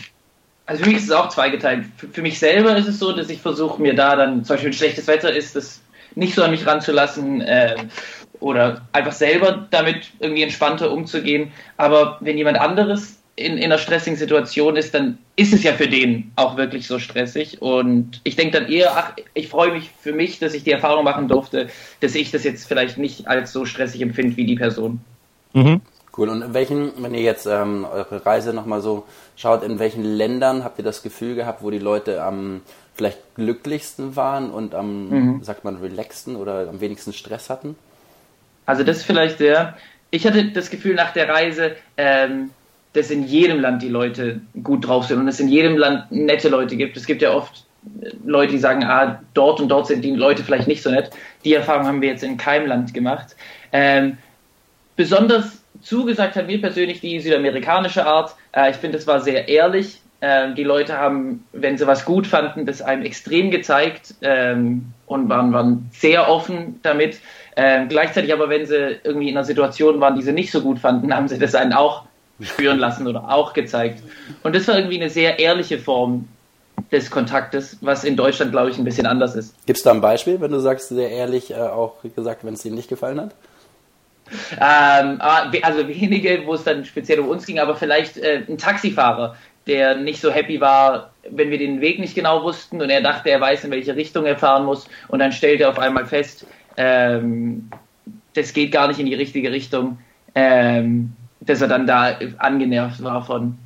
Also 0.67 0.85
für 0.85 0.91
mich 0.91 0.99
ist 0.99 1.05
es 1.05 1.13
auch 1.13 1.31
zweigeteilt. 1.31 1.87
Für, 1.97 2.09
für 2.09 2.23
mich 2.23 2.39
selber 2.39 2.77
ist 2.77 2.87
es 2.87 2.99
so, 2.99 3.13
dass 3.13 3.31
ich 3.31 3.41
versuche 3.41 3.81
mir 3.81 3.95
da 3.95 4.17
dann, 4.17 4.45
zum 4.45 4.55
Beispiel 4.55 4.67
wenn 4.67 4.75
schlechtes 4.75 5.07
Wetter 5.07 5.35
ist, 5.35 5.57
das 5.57 5.81
nicht 6.15 6.35
so 6.35 6.43
an 6.43 6.51
mich 6.51 6.67
ranzulassen 6.67 7.41
äh, 7.41 7.77
oder 8.41 8.83
einfach 8.93 9.13
selber 9.13 9.67
damit 9.71 10.11
irgendwie 10.21 10.43
entspannter 10.43 10.91
umzugehen. 10.91 11.53
Aber 11.79 12.19
wenn 12.21 12.37
jemand 12.37 12.61
anderes 12.61 13.19
in, 13.37 13.59
in 13.59 13.65
einer 13.65 13.79
stressigen 13.79 14.17
Situation 14.17 14.77
ist, 14.77 14.95
dann 14.95 15.19
ist 15.37 15.53
es 15.53 15.63
ja 15.65 15.73
für 15.73 15.89
den 15.89 16.31
auch 16.37 16.57
wirklich 16.57 16.87
so 16.87 16.99
stressig. 16.99 17.61
Und 17.61 18.21
ich 18.23 18.37
denke 18.37 18.61
dann 18.61 18.71
eher, 18.71 18.97
ach, 18.97 19.13
ich 19.35 19.49
freue 19.49 19.73
mich 19.73 19.91
für 20.01 20.13
mich, 20.13 20.39
dass 20.39 20.55
ich 20.55 20.63
die 20.63 20.71
Erfahrung 20.71 21.05
machen 21.05 21.27
durfte, 21.27 21.69
dass 22.01 22.15
ich 22.15 22.31
das 22.31 22.45
jetzt 22.45 22.67
vielleicht 22.67 22.97
nicht 22.99 23.27
als 23.27 23.53
so 23.53 23.65
stressig 23.65 24.01
empfinde 24.03 24.37
wie 24.37 24.47
die 24.47 24.55
Person. 24.55 25.01
Mhm. 25.53 25.81
Cool. 26.17 26.29
Und 26.29 26.43
in 26.43 26.55
welchen, 26.55 26.93
wenn 27.03 27.13
ihr 27.13 27.23
jetzt 27.23 27.47
ähm, 27.47 27.85
eure 27.91 28.25
Reise 28.25 28.55
nochmal 28.55 28.81
so 28.81 29.05
schaut, 29.37 29.65
in 29.65 29.81
welchen 29.81 30.05
Ländern 30.05 30.63
habt 30.63 30.79
ihr 30.79 30.85
das 30.85 31.03
Gefühl 31.03 31.35
gehabt, 31.35 31.63
wo 31.63 31.71
die 31.71 31.81
Leute 31.81 32.23
am 32.23 32.61
vielleicht 32.95 33.19
glücklichsten 33.35 34.15
waren 34.15 34.51
und 34.51 34.77
am, 34.77 35.09
mhm. 35.09 35.43
sagt 35.43 35.65
man, 35.65 35.77
relaxten 35.79 36.37
oder 36.37 36.69
am 36.69 36.81
wenigsten 36.81 37.13
Stress 37.13 37.51
hatten? 37.51 37.75
Also 38.67 38.85
das 38.85 38.99
ist 38.99 39.03
vielleicht 39.05 39.41
der, 39.41 39.77
ich 40.13 40.25
hatte 40.25 40.53
das 40.53 40.71
Gefühl 40.71 40.95
nach 40.95 41.13
der 41.13 41.29
Reise, 41.29 41.75
ähm, 41.97 42.51
dass 42.95 43.11
in 43.11 43.27
jedem 43.27 43.61
Land 43.61 43.83
die 43.83 43.89
Leute 43.89 44.41
gut 44.63 44.87
drauf 44.87 45.07
sind 45.07 45.19
und 45.19 45.29
es 45.29 45.41
in 45.41 45.49
jedem 45.49 45.77
Land 45.77 46.11
nette 46.11 46.49
Leute 46.49 46.77
gibt. 46.77 46.97
Es 46.97 47.07
gibt 47.07 47.23
ja 47.23 47.35
oft 47.35 47.67
Leute, 48.25 48.53
die 48.53 48.59
sagen, 48.59 48.85
ah, 48.85 49.21
dort 49.35 49.61
und 49.61 49.69
dort 49.69 49.89
sind 49.89 50.03
die 50.03 50.13
Leute 50.13 50.43
vielleicht 50.43 50.69
nicht 50.69 50.83
so 50.83 50.91
nett. 50.91 51.11
Die 51.45 51.53
Erfahrung 51.53 51.87
haben 51.87 52.01
wir 52.01 52.09
jetzt 52.09 52.23
in 52.23 52.37
keinem 52.37 52.67
Land 52.67 52.95
gemacht. 52.95 53.37
Ähm, 53.73 54.17
besonders 54.97 55.63
zugesagt 55.83 56.37
hat 56.37 56.47
mir 56.47 56.61
persönlich 56.61 57.01
die 57.01 57.21
südamerikanische 57.21 58.07
Art. 58.07 58.35
Äh, 58.53 58.71
ich 58.71 58.77
finde, 58.77 58.99
es 58.99 59.07
war 59.07 59.21
sehr 59.21 59.49
ehrlich. 59.49 60.01
Ähm, 60.21 60.55
die 60.55 60.63
Leute 60.63 60.97
haben, 60.97 61.45
wenn 61.53 61.77
sie 61.77 61.87
was 61.87 62.05
gut 62.05 62.27
fanden, 62.27 62.65
das 62.65 62.81
einem 62.81 63.03
extrem 63.03 63.51
gezeigt 63.51 64.15
ähm, 64.23 64.87
und 65.07 65.29
waren, 65.29 65.53
waren 65.53 65.91
sehr 65.93 66.31
offen 66.31 66.79
damit. 66.83 67.19
Ähm, 67.57 67.89
gleichzeitig 67.89 68.33
aber, 68.33 68.49
wenn 68.49 68.65
sie 68.65 68.99
irgendwie 69.05 69.29
in 69.29 69.37
einer 69.37 69.45
Situation 69.45 70.01
waren, 70.01 70.17
die 70.17 70.23
sie 70.23 70.33
nicht 70.33 70.51
so 70.51 70.63
gut 70.63 70.79
fanden, 70.79 71.15
haben 71.15 71.29
sie 71.29 71.39
das 71.39 71.55
einen 71.55 71.73
auch 71.73 72.05
spüren 72.41 72.79
lassen 72.79 73.07
oder 73.07 73.31
auch 73.31 73.53
gezeigt. 73.53 74.03
Und 74.43 74.55
das 74.55 74.67
war 74.69 74.77
irgendwie 74.77 75.01
eine 75.01 75.11
sehr 75.11 75.39
ehrliche 75.39 75.79
Form 75.79 76.29
des 76.91 77.11
Kontaktes, 77.11 77.79
was 77.81 78.05
in 78.05 78.17
Deutschland, 78.17 78.53
glaube 78.53 78.71
ich, 78.71 78.79
ein 78.79 78.85
bisschen 78.85 79.07
anders 79.07 79.35
ist. 79.37 79.55
Gibt 79.67 79.79
es 79.79 79.83
da 79.83 79.93
ein 79.93 80.01
Beispiel, 80.01 80.41
wenn 80.41 80.51
du 80.51 80.59
sagst, 80.59 80.89
sehr 80.89 81.11
ehrlich 81.11 81.53
äh, 81.53 81.55
auch 81.55 81.95
gesagt, 82.17 82.45
wenn 82.45 82.55
es 82.55 82.63
dir 82.63 82.73
nicht 82.73 82.89
gefallen 82.89 83.21
hat? 83.21 83.31
ähm, 84.53 85.21
also 85.21 85.89
wenige, 85.89 86.47
wo 86.47 86.55
es 86.55 86.65
dann 86.65 86.85
speziell 86.85 87.21
um 87.21 87.29
uns 87.29 87.47
ging, 87.47 87.59
aber 87.59 87.77
vielleicht 87.77 88.17
äh, 88.17 88.43
ein 88.49 88.59
Taxifahrer, 88.59 89.37
der 89.67 89.97
nicht 89.97 90.21
so 90.21 90.31
happy 90.31 90.61
war, 90.61 91.11
wenn 91.31 91.51
wir 91.51 91.59
den 91.59 91.81
Weg 91.81 91.99
nicht 91.99 92.15
genau 92.15 92.43
wussten 92.43 92.81
und 92.81 92.91
er 92.91 93.03
dachte, 93.03 93.31
er 93.31 93.41
weiß, 93.41 93.65
in 93.65 93.71
welche 93.71 93.97
Richtung 93.97 94.27
er 94.27 94.37
fahren 94.37 94.65
muss 94.65 94.89
und 95.09 95.19
dann 95.19 95.33
stellt 95.33 95.61
er 95.61 95.71
auf 95.71 95.79
einmal 95.79 96.07
fest, 96.07 96.47
ähm, 96.77 97.71
das 98.35 98.53
geht 98.53 98.73
gar 98.73 98.89
nicht 98.89 99.01
in 99.01 99.07
die 99.07 99.15
richtige 99.15 99.51
Richtung, 99.53 99.99
ähm, 100.35 101.13
dass 101.47 101.61
er 101.61 101.69
dann 101.69 101.87
da 101.87 102.17
angenervt 102.39 103.03
war 103.03 103.25
von 103.25 103.59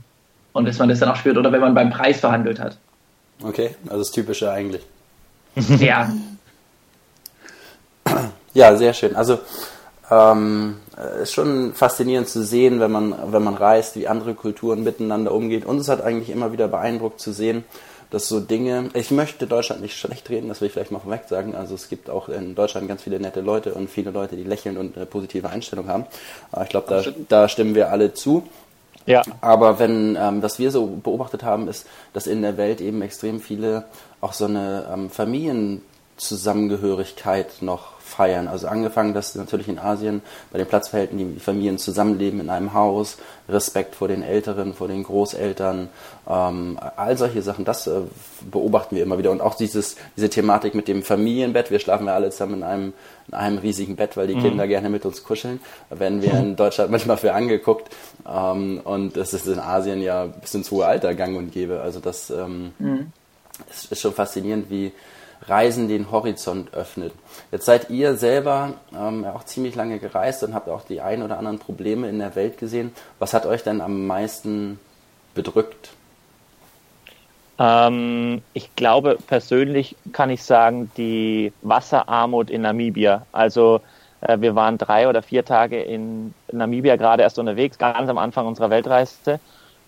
und 0.52 0.66
dass 0.66 0.78
man 0.78 0.88
das 0.88 0.99
dann 0.99 1.11
auch 1.11 1.16
spürt 1.16 1.37
oder 1.37 1.52
wenn 1.52 1.61
man 1.61 1.75
beim 1.75 1.90
Preis 1.90 2.20
verhandelt 2.20 2.58
hat. 2.58 2.78
Okay, 3.42 3.76
also 3.87 3.99
das 3.99 4.11
Typische 4.11 4.50
eigentlich. 4.50 4.82
ja. 5.78 6.12
Ja, 8.54 8.76
sehr 8.76 8.92
schön. 8.94 9.14
Also 9.14 9.38
ähm, 10.11 10.76
ist 11.23 11.32
schon 11.32 11.75
faszinierend 11.75 12.28
zu 12.28 12.42
sehen, 12.42 12.80
wenn 12.80 12.90
man, 12.90 13.14
wenn 13.32 13.42
man 13.42 13.54
reist, 13.54 13.94
wie 13.97 14.08
andere 14.08 14.35
Kulturen 14.35 14.82
miteinander 14.82 15.32
umgehen. 15.32 15.62
Und 15.62 15.78
es 15.78 15.88
hat 15.88 16.02
eigentlich 16.02 16.30
immer 16.30 16.52
wieder 16.52 16.66
beeindruckt 16.66 17.20
zu 17.20 17.32
sehen, 17.32 17.64
dass 18.11 18.29
so 18.29 18.41
Dinge, 18.41 18.91
ich 18.95 19.11
möchte 19.11 19.47
Deutschland 19.47 19.83
nicht 19.83 19.99
schlecht 19.99 20.31
reden, 20.31 20.49
das 20.49 20.61
will 20.61 20.67
ich 20.67 20.73
vielleicht 20.73 20.93
mal 20.93 21.00
vorweg 21.00 21.25
sagen. 21.29 21.55
Also 21.55 21.75
es 21.75 21.88
gibt 21.88 22.09
auch 22.09 22.29
in 22.29 22.55
Deutschland 22.55 22.87
ganz 22.88 23.03
viele 23.03 23.19
nette 23.21 23.41
Leute 23.41 23.75
und 23.75 23.91
viele 23.91 24.11
Leute, 24.11 24.37
die 24.37 24.45
lächeln 24.45 24.79
und 24.79 24.97
eine 24.97 25.07
positive 25.07 25.50
Einstellung 25.50 25.88
haben. 25.88 26.07
Aber 26.50 26.62
ich 26.62 26.71
glaube, 26.71 26.87
da, 26.88 27.03
da 27.29 27.49
stimmen 27.49 27.75
wir 27.75 27.91
alle 27.91 28.15
zu. 28.15 28.49
Ja. 29.07 29.23
Aber 29.41 29.79
wenn, 29.79 30.17
ähm, 30.17 30.43
was 30.43 30.59
wir 30.59 30.71
so 30.71 30.87
beobachtet 30.87 31.43
haben, 31.43 31.69
ist, 31.69 31.87
dass 32.12 32.27
in 32.27 32.43
der 32.43 32.59
Welt 32.59 32.83
eben 32.83 33.03
extrem 33.03 33.41
viele 33.41 33.85
auch 34.21 34.35
so 34.35 34.45
eine 34.45 34.87
ähm, 34.93 35.09
Familienzusammengehörigkeit 35.11 37.62
noch 37.62 37.98
feiern. 38.09 38.49
Also 38.49 38.67
angefangen, 38.67 39.15
dass 39.15 39.35
natürlich 39.35 39.69
in 39.69 39.79
Asien 39.79 40.23
bei 40.50 40.59
den 40.59 40.67
Platzverhältnissen 40.67 41.35
die 41.35 41.41
Familien 41.41 41.79
zusammenleben 41.79 42.41
in 42.41 42.50
einem 42.50 42.73
Haus, 42.73 43.19
Respekt 43.49 43.95
vor 43.95 44.09
den 44.09 44.23
Älteren, 44.23 44.75
vor 44.75 44.88
den 44.88 45.03
Großeltern, 45.03 45.88
ähm, 46.29 46.79
all 46.97 47.17
solche 47.17 47.43
Sachen, 47.43 47.65
das 47.65 47.87
äh, 47.87 48.00
beobachten 48.50 48.97
wir 48.97 49.03
immer 49.03 49.19
wieder. 49.19 49.31
Und 49.31 49.41
auch 49.41 49.55
dieses, 49.55 49.97
diese 50.17 50.29
Thematik 50.29 50.75
mit 50.75 50.88
dem 50.88 51.03
Familienbett, 51.03 51.71
wir 51.71 51.79
schlafen 51.79 52.07
ja 52.07 52.15
alle 52.15 52.31
zusammen 52.31 52.55
in 52.55 52.62
einem, 52.62 52.93
in 53.29 53.35
einem 53.35 53.59
riesigen 53.59 53.97
Bett, 53.97 54.17
weil 54.17 54.27
die 54.27 54.35
mhm. 54.35 54.43
Kinder 54.43 54.67
gerne 54.67 54.91
mit 54.91 55.05
uns 55.05 55.23
kuscheln. 55.23 55.61
Da 55.91 56.00
werden 56.00 56.23
wir 56.23 56.33
in 56.33 56.57
Deutschland 56.57 56.91
manchmal 56.91 57.19
für 57.19 57.35
angeguckt. 57.35 57.95
Ähm, 58.27 58.81
und 58.83 59.17
das 59.17 59.35
ist 59.35 59.47
in 59.47 59.59
Asien 59.59 60.03
ja 60.03 60.27
bis 60.27 60.55
ins 60.55 60.71
hohe 60.71 60.87
Alter 60.87 61.15
gang 61.15 61.37
und 61.37 61.53
gäbe. 61.53 61.81
Also 61.81 62.00
das 62.00 62.31
ähm, 62.31 62.73
mhm. 62.79 63.12
ist, 63.71 63.93
ist 63.93 64.00
schon 64.00 64.15
faszinierend, 64.15 64.71
wie 64.71 64.93
Reisen 65.47 65.88
den 65.88 66.11
Horizont 66.11 66.75
öffnet. 66.75 67.12
Jetzt 67.50 67.66
seid 67.66 67.90
ihr 67.90 68.16
selber 68.16 68.75
ähm, 68.95 69.25
auch 69.25 69.45
ziemlich 69.45 69.75
lange 69.75 69.99
gereist 69.99 70.42
und 70.42 70.54
habt 70.54 70.68
auch 70.68 70.83
die 70.83 71.00
ein 71.00 71.23
oder 71.23 71.38
anderen 71.38 71.59
Probleme 71.59 72.09
in 72.09 72.18
der 72.18 72.35
Welt 72.35 72.59
gesehen. 72.59 72.92
Was 73.18 73.35
hat 73.35 73.47
euch 73.47 73.62
denn 73.62 73.80
am 73.80 74.07
meisten 74.07 74.78
bedrückt? 75.35 75.90
Ähm, 77.59 78.42
ich 78.52 78.75
glaube, 78.76 79.18
persönlich 79.26 79.97
kann 80.12 80.30
ich 80.30 80.42
sagen, 80.42 80.90
die 80.97 81.52
Wasserarmut 81.62 82.50
in 82.50 82.62
Namibia. 82.62 83.26
Also 83.33 83.80
äh, 84.21 84.40
wir 84.40 84.54
waren 84.54 84.78
drei 84.78 85.09
oder 85.09 85.23
vier 85.23 85.45
Tage 85.45 85.83
in 85.83 86.35
Namibia 86.52 86.97
gerade 86.97 87.23
erst 87.23 87.38
unterwegs, 87.38 87.78
ganz 87.78 88.09
am 88.09 88.18
Anfang 88.18 88.47
unserer 88.47 88.71
Weltreise 88.71 89.40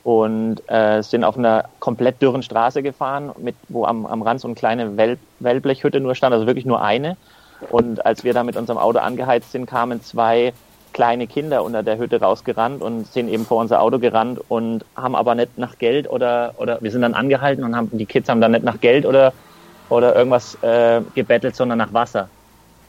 und 0.03 0.63
äh, 0.69 1.03
sind 1.03 1.25
auf 1.25 1.37
einer 1.37 1.65
komplett 1.79 2.23
dürren 2.23 2.43
Straße 2.43 2.83
gefahren, 2.83 3.31
mit, 3.39 3.55
wo 3.69 3.85
am, 3.85 4.07
am 4.07 4.23
Rand 4.23 4.41
so 4.41 4.49
eine 4.49 4.55
kleine 4.55 4.97
Well 4.97 5.19
Wellblechhütte 5.41 6.01
nur 6.01 6.15
stand, 6.15 6.33
also 6.33 6.47
wirklich 6.47 6.67
nur 6.67 6.83
eine. 6.83 7.17
Und 7.71 8.05
als 8.07 8.25
wir 8.25 8.33
da 8.33 8.43
mit 8.43 8.57
unserem 8.57 8.79
Auto 8.79 8.99
angeheizt 8.99 9.53
sind, 9.53 9.67
kamen 9.67 10.03
zwei 10.03 10.53
kleine 10.93 11.27
Kinder 11.27 11.63
unter 11.63 11.83
der 11.83 11.99
Hütte 11.99 12.21
rausgerannt 12.21 12.83
und 12.83 13.07
sind 13.07 13.29
eben 13.29 13.45
vor 13.45 13.61
unser 13.61 13.81
Auto 13.81 13.99
gerannt 13.99 14.41
und 14.49 14.85
haben 14.97 15.15
aber 15.15 15.35
nicht 15.35 15.57
nach 15.57 15.79
Geld 15.79 16.11
oder 16.11 16.55
oder 16.57 16.79
wir 16.81 16.91
sind 16.91 17.03
dann 17.03 17.15
angehalten 17.15 17.63
und 17.63 17.77
haben 17.77 17.91
die 17.93 18.07
Kids 18.07 18.29
haben 18.29 18.41
dann 18.41 18.53
nicht 18.53 18.65
nach 18.65 18.81
Geld 18.81 19.07
oder 19.07 19.33
oder 19.89 20.17
irgendwas 20.17 20.57
äh, 20.63 21.01
gebettelt, 21.15 21.55
sondern 21.55 21.79
nach 21.79 21.93
Wasser. 21.93 22.29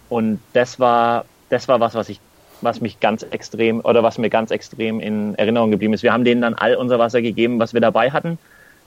Und 0.09 0.39
das 0.53 0.79
war 0.79 1.25
das 1.49 1.67
war 1.67 1.79
was, 1.79 1.93
was 1.93 2.09
ich 2.09 2.19
was 2.61 2.81
mich 2.81 2.99
ganz 2.99 3.23
extrem 3.23 3.81
oder 3.81 4.03
was 4.03 4.17
mir 4.17 4.29
ganz 4.29 4.51
extrem 4.51 4.99
in 4.99 5.35
Erinnerung 5.35 5.71
geblieben 5.71 5.93
ist. 5.93 6.03
Wir 6.03 6.13
haben 6.13 6.23
denen 6.23 6.41
dann 6.41 6.53
all 6.53 6.75
unser 6.75 6.99
Wasser 6.99 7.21
gegeben, 7.21 7.59
was 7.59 7.73
wir 7.73 7.81
dabei 7.81 8.11
hatten, 8.11 8.37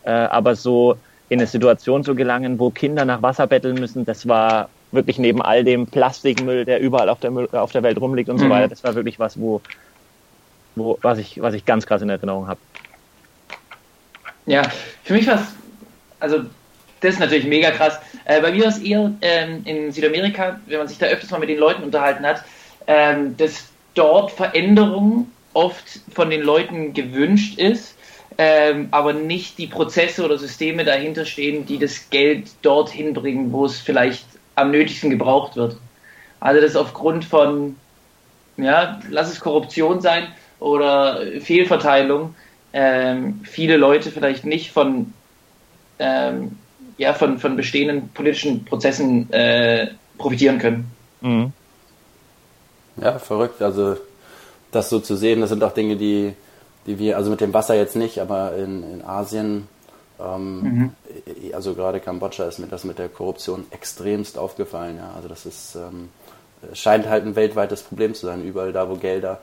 äh, 0.05 0.11
aber 0.11 0.55
so 0.55 0.97
in 1.29 1.41
eine 1.41 1.47
Situation 1.47 2.05
zu 2.05 2.15
gelangen, 2.15 2.59
wo 2.59 2.71
Kinder 2.71 3.05
nach 3.05 3.23
Wasser 3.23 3.47
betteln 3.47 3.77
müssen, 3.77 4.05
das 4.05 4.29
war 4.29 4.69
wirklich 4.93 5.19
neben 5.19 5.43
all 5.43 5.65
dem 5.65 5.87
Plastikmüll, 5.87 6.65
der 6.65 6.81
überall 6.81 7.09
auf 7.09 7.21
der, 7.21 7.31
Müll, 7.31 7.49
auf 7.53 7.73
der 7.73 7.83
Welt 7.83 8.01
rumliegt 8.01 8.29
und 8.29 8.37
mhm. 8.37 8.41
so 8.41 8.51
weiter, 8.51 8.69
das 8.69 8.85
war 8.85 8.95
wirklich 8.95 9.19
was, 9.19 9.41
wo, 9.41 9.61
wo 10.77 10.99
was 11.03 11.19
ich 11.19 11.41
was 11.41 11.55
ich 11.55 11.65
ganz 11.65 11.87
krass 11.87 12.03
in 12.03 12.11
Erinnerung 12.11 12.47
habe. 12.47 12.61
Ja, 14.47 14.63
für 15.03 15.15
mich 15.15 15.27
war 15.27 15.37
es, 15.37 15.47
also 16.21 16.45
das 17.01 17.15
ist 17.15 17.21
natürlich 17.21 17.47
mega 17.47 17.71
krass. 17.71 17.99
Äh, 18.25 18.41
bei 18.41 18.53
mir 18.53 18.63
war 18.63 18.71
es 18.71 18.79
eher 18.79 19.11
ähm, 19.21 19.63
in 19.65 19.93
Südamerika, 19.93 20.61
wenn 20.67 20.79
man 20.79 20.89
sich 20.89 20.99
da 20.99 21.07
öfters 21.07 21.31
mal 21.31 21.41
mit 21.41 21.49
den 21.49 21.59
Leuten 21.59 21.83
unterhalten 21.83 22.25
hat, 22.25 22.45
ähm, 22.87 23.37
dass 23.37 23.69
dort 23.95 24.31
Veränderung 24.33 25.31
oft 25.53 26.01
von 26.13 26.31
den 26.31 26.43
Leuten 26.43 26.93
gewünscht 26.95 27.59
ist, 27.59 27.97
ähm, 28.37 28.89
aber 28.91 29.13
nicht 29.13 29.59
die 29.59 29.69
Prozesse 29.69 30.25
oder 30.25 30.39
Systeme 30.39 30.85
dahinter 30.85 31.25
stehen, 31.25 31.67
die 31.67 31.79
das 31.79 32.11
Geld 32.11 32.51
dorthin 32.63 33.15
bringen, 33.15 33.53
wo 33.53 33.65
es 33.65 33.79
vielleicht 33.79 34.27
am 34.57 34.71
nötigsten 34.71 35.11
gebraucht 35.11 35.57
wird. 35.57 35.77
Also 36.41 36.61
das 36.61 36.77
aufgrund 36.77 37.25
von, 37.25 37.77
ja, 38.57 39.01
lass 39.09 39.33
es 39.33 39.41
Korruption 39.41 40.01
sein 40.01 40.27
oder 40.59 41.21
Fehlverteilung, 41.41 42.35
ähm, 42.73 43.41
viele 43.45 43.77
Leute 43.77 44.11
vielleicht 44.11 44.45
nicht 44.45 44.73
von, 44.73 45.13
ähm, 46.01 46.59
ja, 46.99 47.13
von, 47.13 47.39
von 47.39 47.57
bestehenden 47.57 48.09
politischen 48.09 48.65
Prozessen 48.65 49.33
äh, 49.33 49.89
profitieren 50.19 50.59
können. 50.59 50.91
Mhm. 51.21 51.53
Ja, 52.97 53.19
verrückt. 53.19 53.63
Also 53.63 53.97
das 54.71 54.91
so 54.91 55.01
zu 55.01 55.17
sehen, 55.17 55.41
das 55.41 55.51
sind 55.51 55.63
auch 55.63 55.73
Dinge, 55.73 55.97
die, 55.97 56.35
die 56.87 56.99
wir, 56.99 57.17
also 57.17 57.31
mit 57.31 57.41
dem 57.41 57.55
Wasser 57.55 57.75
jetzt 57.75 57.97
nicht, 57.97 58.21
aber 58.21 58.55
in, 58.57 58.83
in 58.93 59.05
Asien, 59.05 59.69
ähm, 60.21 60.63
mhm. 60.63 60.91
also 61.53 61.75
gerade 61.75 62.01
Kambodscha 62.01 62.45
ist 62.45 62.59
mir 62.59 62.67
das 62.67 62.85
mit 62.85 62.99
der 62.99 63.09
Korruption 63.09 63.67
extremst 63.71 64.39
aufgefallen. 64.39 64.97
Ja. 64.97 65.13
Also 65.17 65.29
das 65.29 65.47
ist, 65.47 65.77
ähm, 65.77 66.09
scheint 66.73 67.09
halt 67.09 67.25
ein 67.25 67.37
weltweites 67.37 67.83
Problem 67.83 68.15
zu 68.15 68.27
sein. 68.27 68.45
Überall 68.45 68.73
da, 68.73 68.89
wo 68.89 68.95
Gelder 68.95 69.41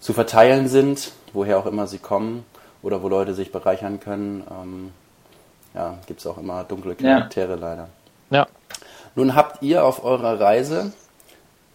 zu 0.00 0.12
verteilen 0.12 0.68
sind, 0.68 1.12
woher 1.32 1.58
auch 1.58 1.66
immer 1.66 1.86
sie 1.86 1.98
kommen 1.98 2.44
oder 2.82 3.02
wo 3.02 3.08
Leute 3.08 3.34
sich 3.34 3.52
bereichern 3.52 4.00
können, 4.00 4.44
ähm, 4.50 4.90
ja, 5.74 5.98
gibt 6.06 6.20
es 6.20 6.26
auch 6.26 6.38
immer 6.38 6.64
dunkle 6.64 6.94
Charaktere 6.94 7.52
ja. 7.52 7.58
leider. 7.58 7.88
Ja. 8.30 8.46
Nun 9.14 9.34
habt 9.34 9.62
ihr 9.62 9.84
auf 9.84 10.04
eurer 10.04 10.40
Reise 10.40 10.92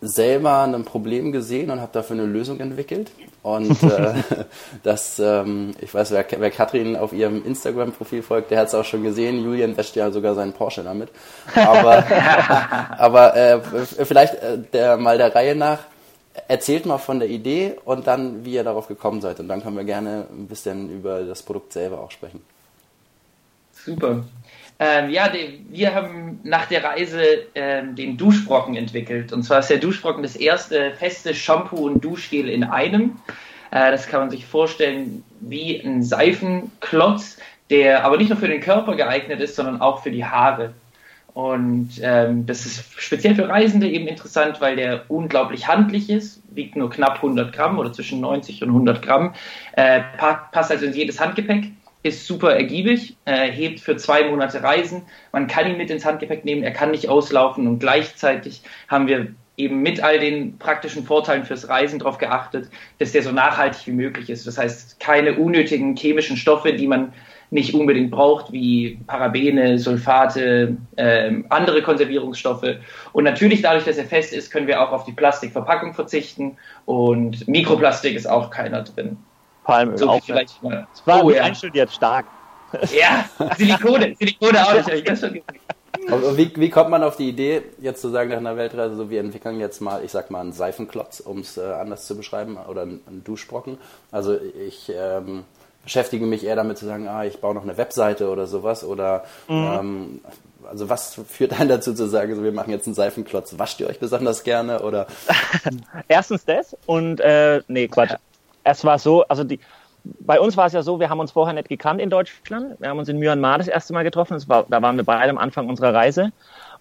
selber 0.02 0.62
ein 0.62 0.86
Problem 0.86 1.32
gesehen 1.32 1.72
und 1.72 1.82
habe 1.82 1.92
dafür 1.92 2.16
eine 2.16 2.26
Lösung 2.26 2.60
entwickelt. 2.60 3.12
Und 3.42 3.82
äh, 3.84 4.14
das, 4.84 5.20
ähm, 5.20 5.74
ich 5.82 5.94
weiß, 5.94 6.12
wer, 6.12 6.26
wer 6.38 6.52
Katrin 6.52 6.96
auf 6.96 7.14
ihrem 7.14 7.44
Instagram-Profil 7.46 8.22
folgt, 8.22 8.52
der 8.52 8.60
hat 8.60 8.68
es 8.68 8.76
auch 8.76 8.86
schon 8.86 9.04
gesehen. 9.04 9.44
Julian 9.44 9.76
wäscht 9.76 9.96
ja 9.96 10.12
sogar 10.12 10.36
seinen 10.36 10.54
Porsche 10.54 10.84
damit. 10.84 11.10
Aber, 11.56 12.04
aber 12.98 13.36
äh, 13.36 13.60
vielleicht 14.06 14.36
äh, 14.36 14.60
der, 14.72 14.98
mal 14.98 15.18
der 15.18 15.34
Reihe 15.34 15.56
nach, 15.56 15.80
erzählt 16.48 16.86
mal 16.86 17.00
von 17.00 17.20
der 17.20 17.30
Idee 17.30 17.76
und 17.84 18.06
dann, 18.06 18.46
wie 18.46 18.54
ihr 18.54 18.64
darauf 18.64 18.88
gekommen 18.88 19.22
seid. 19.22 19.40
Und 19.40 19.48
dann 19.48 19.64
können 19.64 19.78
wir 19.78 19.84
gerne 19.84 20.28
ein 20.32 20.48
bisschen 20.48 20.92
über 20.92 21.24
das 21.24 21.42
Produkt 21.42 21.74
selber 21.74 22.02
auch 22.02 22.12
sprechen. 22.12 22.44
Super. 23.86 24.24
Ähm, 24.80 25.10
ja, 25.10 25.28
die, 25.30 25.66
wir 25.70 25.96
haben 25.96 26.40
nach 26.44 26.68
der 26.68 26.84
Reise 26.84 27.22
ähm, 27.56 27.96
den 27.96 28.18
Duschbrocken 28.18 28.76
entwickelt. 28.76 29.34
Und 29.34 29.44
zwar 29.44 29.60
ist 29.60 29.70
der 29.70 29.78
Duschbrocken 29.78 30.22
das 30.22 30.36
erste 30.36 30.92
feste 30.92 31.34
Shampoo 31.34 31.88
und 31.88 32.04
Duschgel 32.04 32.48
in 32.48 32.64
einem. 32.64 33.18
Äh, 33.72 33.92
das 33.92 34.08
kann 34.08 34.20
man 34.20 34.30
sich 34.30 34.46
vorstellen 34.46 35.24
wie 35.40 35.80
ein 35.80 36.04
Seifenklotz, 36.04 37.38
der 37.70 38.06
aber 38.06 38.18
nicht 38.18 38.30
nur 38.30 38.38
für 38.38 38.48
den 38.48 38.62
Körper 38.62 38.96
geeignet 38.96 39.42
ist, 39.42 39.56
sondern 39.56 39.82
auch 39.82 40.04
für 40.04 40.12
die 40.12 40.26
Haare. 40.26 40.74
Und 41.34 41.90
ähm, 42.02 42.48
das 42.48 42.66
ist 42.66 42.84
speziell 43.00 43.36
für 43.36 43.48
Reisende 43.48 43.88
eben 43.88 44.08
interessant, 44.08 44.60
weil 44.60 44.76
der 44.76 45.04
unglaublich 45.08 45.68
handlich 45.68 46.10
ist, 46.10 46.42
wiegt 46.52 46.76
nur 46.76 46.90
knapp 46.90 47.18
100 47.18 47.54
Gramm 47.54 47.78
oder 47.78 47.94
zwischen 47.94 48.22
90 48.22 48.64
und 48.64 48.70
100 48.70 49.04
Gramm, 49.04 49.34
äh, 49.74 50.02
passt 50.52 50.72
also 50.72 50.86
in 50.86 50.94
jedes 50.94 51.20
Handgepäck 51.20 51.66
ist 52.08 52.26
super 52.26 52.56
ergiebig, 52.56 53.18
äh, 53.26 53.52
hebt 53.52 53.80
für 53.80 53.98
zwei 53.98 54.30
Monate 54.30 54.64
Reisen. 54.64 55.04
Man 55.32 55.48
kann 55.48 55.70
ihn 55.70 55.78
mit 55.78 55.90
ins 55.90 56.06
Handgepäck 56.06 56.46
nehmen, 56.46 56.64
er 56.64 56.72
kann 56.72 56.92
nicht 56.92 57.10
auslaufen 57.10 57.68
und 57.68 57.80
gleichzeitig 57.80 58.62
haben 58.88 59.08
wir 59.08 59.28
eben 59.58 59.82
mit 59.82 60.04
all 60.04 60.20
den 60.20 60.58
praktischen 60.60 61.04
Vorteilen 61.04 61.44
fürs 61.44 61.68
Reisen 61.68 62.00
darauf 62.00 62.20
geachtet, 62.20 62.70
dass 63.00 63.12
der 63.12 63.24
so 63.24 63.32
nachhaltig 63.32 63.88
wie 63.88 63.92
möglich 63.92 64.30
ist. 64.30 64.46
Das 64.46 64.58
heißt, 64.58 65.00
keine 65.00 65.36
unnötigen 65.36 65.96
chemischen 65.96 66.38
Stoffe, 66.38 66.74
die 66.74 66.88
man 66.88 67.14
nicht 67.50 67.74
unbedingt 67.74 68.12
braucht, 68.12 68.52
wie 68.52 69.00
Parabene, 69.08 69.80
Sulfate, 69.80 70.78
äh, 70.98 71.32
andere 71.50 71.82
Konservierungsstoffe. 71.82 72.76
Und 73.14 73.24
natürlich 73.24 73.62
dadurch, 73.62 73.86
dass 73.86 73.98
er 73.98 74.06
fest 74.06 74.34
ist, 74.34 74.52
können 74.52 74.68
wir 74.68 74.82
auch 74.82 74.92
auf 74.92 75.06
die 75.06 75.14
Plastikverpackung 75.14 75.94
verzichten 75.94 76.58
und 76.86 77.48
Mikroplastik 77.48 78.16
ist 78.16 78.30
auch 78.30 78.52
keiner 78.52 78.84
drin. 78.84 79.18
Palmöl 79.68 79.98
so 79.98 80.10
auch 80.10 80.24
vielleicht 80.24 80.64
mal. 80.64 80.88
Das 80.92 81.06
war 81.06 81.24
oh, 81.24 81.30
ja. 81.30 81.44
einstudiert 81.44 81.92
stark. 81.92 82.26
Ja, 82.92 83.26
Silikone, 83.58 84.16
Silikone 84.20 84.66
auch 84.66 84.74
nicht. 84.88 85.44
wie, 86.36 86.54
wie 86.56 86.70
kommt 86.70 86.90
man 86.90 87.04
auf 87.04 87.16
die 87.16 87.30
Idee, 87.30 87.64
jetzt 87.80 88.02
zu 88.02 88.10
sagen 88.10 88.30
nach 88.30 88.38
einer 88.38 88.58
Weltreise, 88.58 88.96
so 88.96 89.10
wir 89.10 89.20
entwickeln 89.20 89.60
jetzt 89.60 89.82
mal, 89.82 90.04
ich 90.04 90.12
sag 90.12 90.32
mal, 90.32 90.42
einen 90.42 90.54
Seifenklotz, 90.54 91.20
um 91.20 91.40
es 91.40 91.58
äh, 91.58 91.62
anders 91.62 92.08
zu 92.08 92.18
beschreiben, 92.18 92.58
oder 92.58 92.82
einen 92.82 93.22
Duschbrocken? 93.24 93.78
Also 94.12 94.38
ich 94.38 94.92
ähm, 94.94 95.44
beschäftige 95.84 96.26
mich 96.26 96.46
eher 96.46 96.56
damit 96.56 96.78
zu 96.78 96.86
sagen, 96.86 97.08
ah, 97.08 97.24
ich 97.24 97.40
baue 97.40 97.54
noch 97.54 97.64
eine 97.64 97.78
Webseite 97.78 98.30
oder 98.30 98.48
sowas, 98.48 98.84
oder 98.84 99.24
mhm. 99.48 99.78
ähm, 99.80 100.22
also 100.70 100.90
was 100.90 101.20
führt 101.28 101.58
einen 101.60 101.70
dazu 101.70 101.94
zu 101.94 102.08
sagen, 102.08 102.36
so, 102.36 102.44
wir 102.44 102.52
machen 102.52 102.72
jetzt 102.72 102.88
einen 102.88 102.96
Seifenklotz? 102.96 103.58
Wascht 103.58 103.80
ihr 103.80 103.88
euch 103.88 104.00
besonders 104.00 104.44
gerne 104.44 104.82
oder? 104.82 105.08
Erstens 106.08 106.44
das 106.46 106.76
und 106.86 107.22
äh, 107.22 107.62
nee 107.68 107.88
Quatsch. 107.88 108.16
Es 108.70 108.84
war 108.84 109.00
so, 109.00 109.24
also 109.24 109.46
die, 109.46 109.60
bei 110.04 110.40
uns 110.42 110.58
war 110.58 110.66
es 110.66 110.74
ja 110.74 110.82
so, 110.82 111.00
wir 111.00 111.10
haben 111.10 111.22
uns 111.22 111.32
vorher 111.32 111.54
nicht 111.54 111.70
gekannt 111.70 112.02
in 112.02 112.10
Deutschland. 112.10 112.80
Wir 112.80 112.90
haben 112.90 113.00
uns 113.00 113.08
in 113.08 113.18
Myanmar 113.18 113.58
das 113.58 113.70
erste 113.70 113.94
Mal 113.94 114.04
getroffen. 114.04 114.38
War, 114.48 114.66
da 114.70 114.82
waren 114.82 114.98
wir 114.98 115.06
beide 115.06 115.30
am 115.30 115.38
Anfang 115.38 115.70
unserer 115.70 115.94
Reise. 115.94 116.32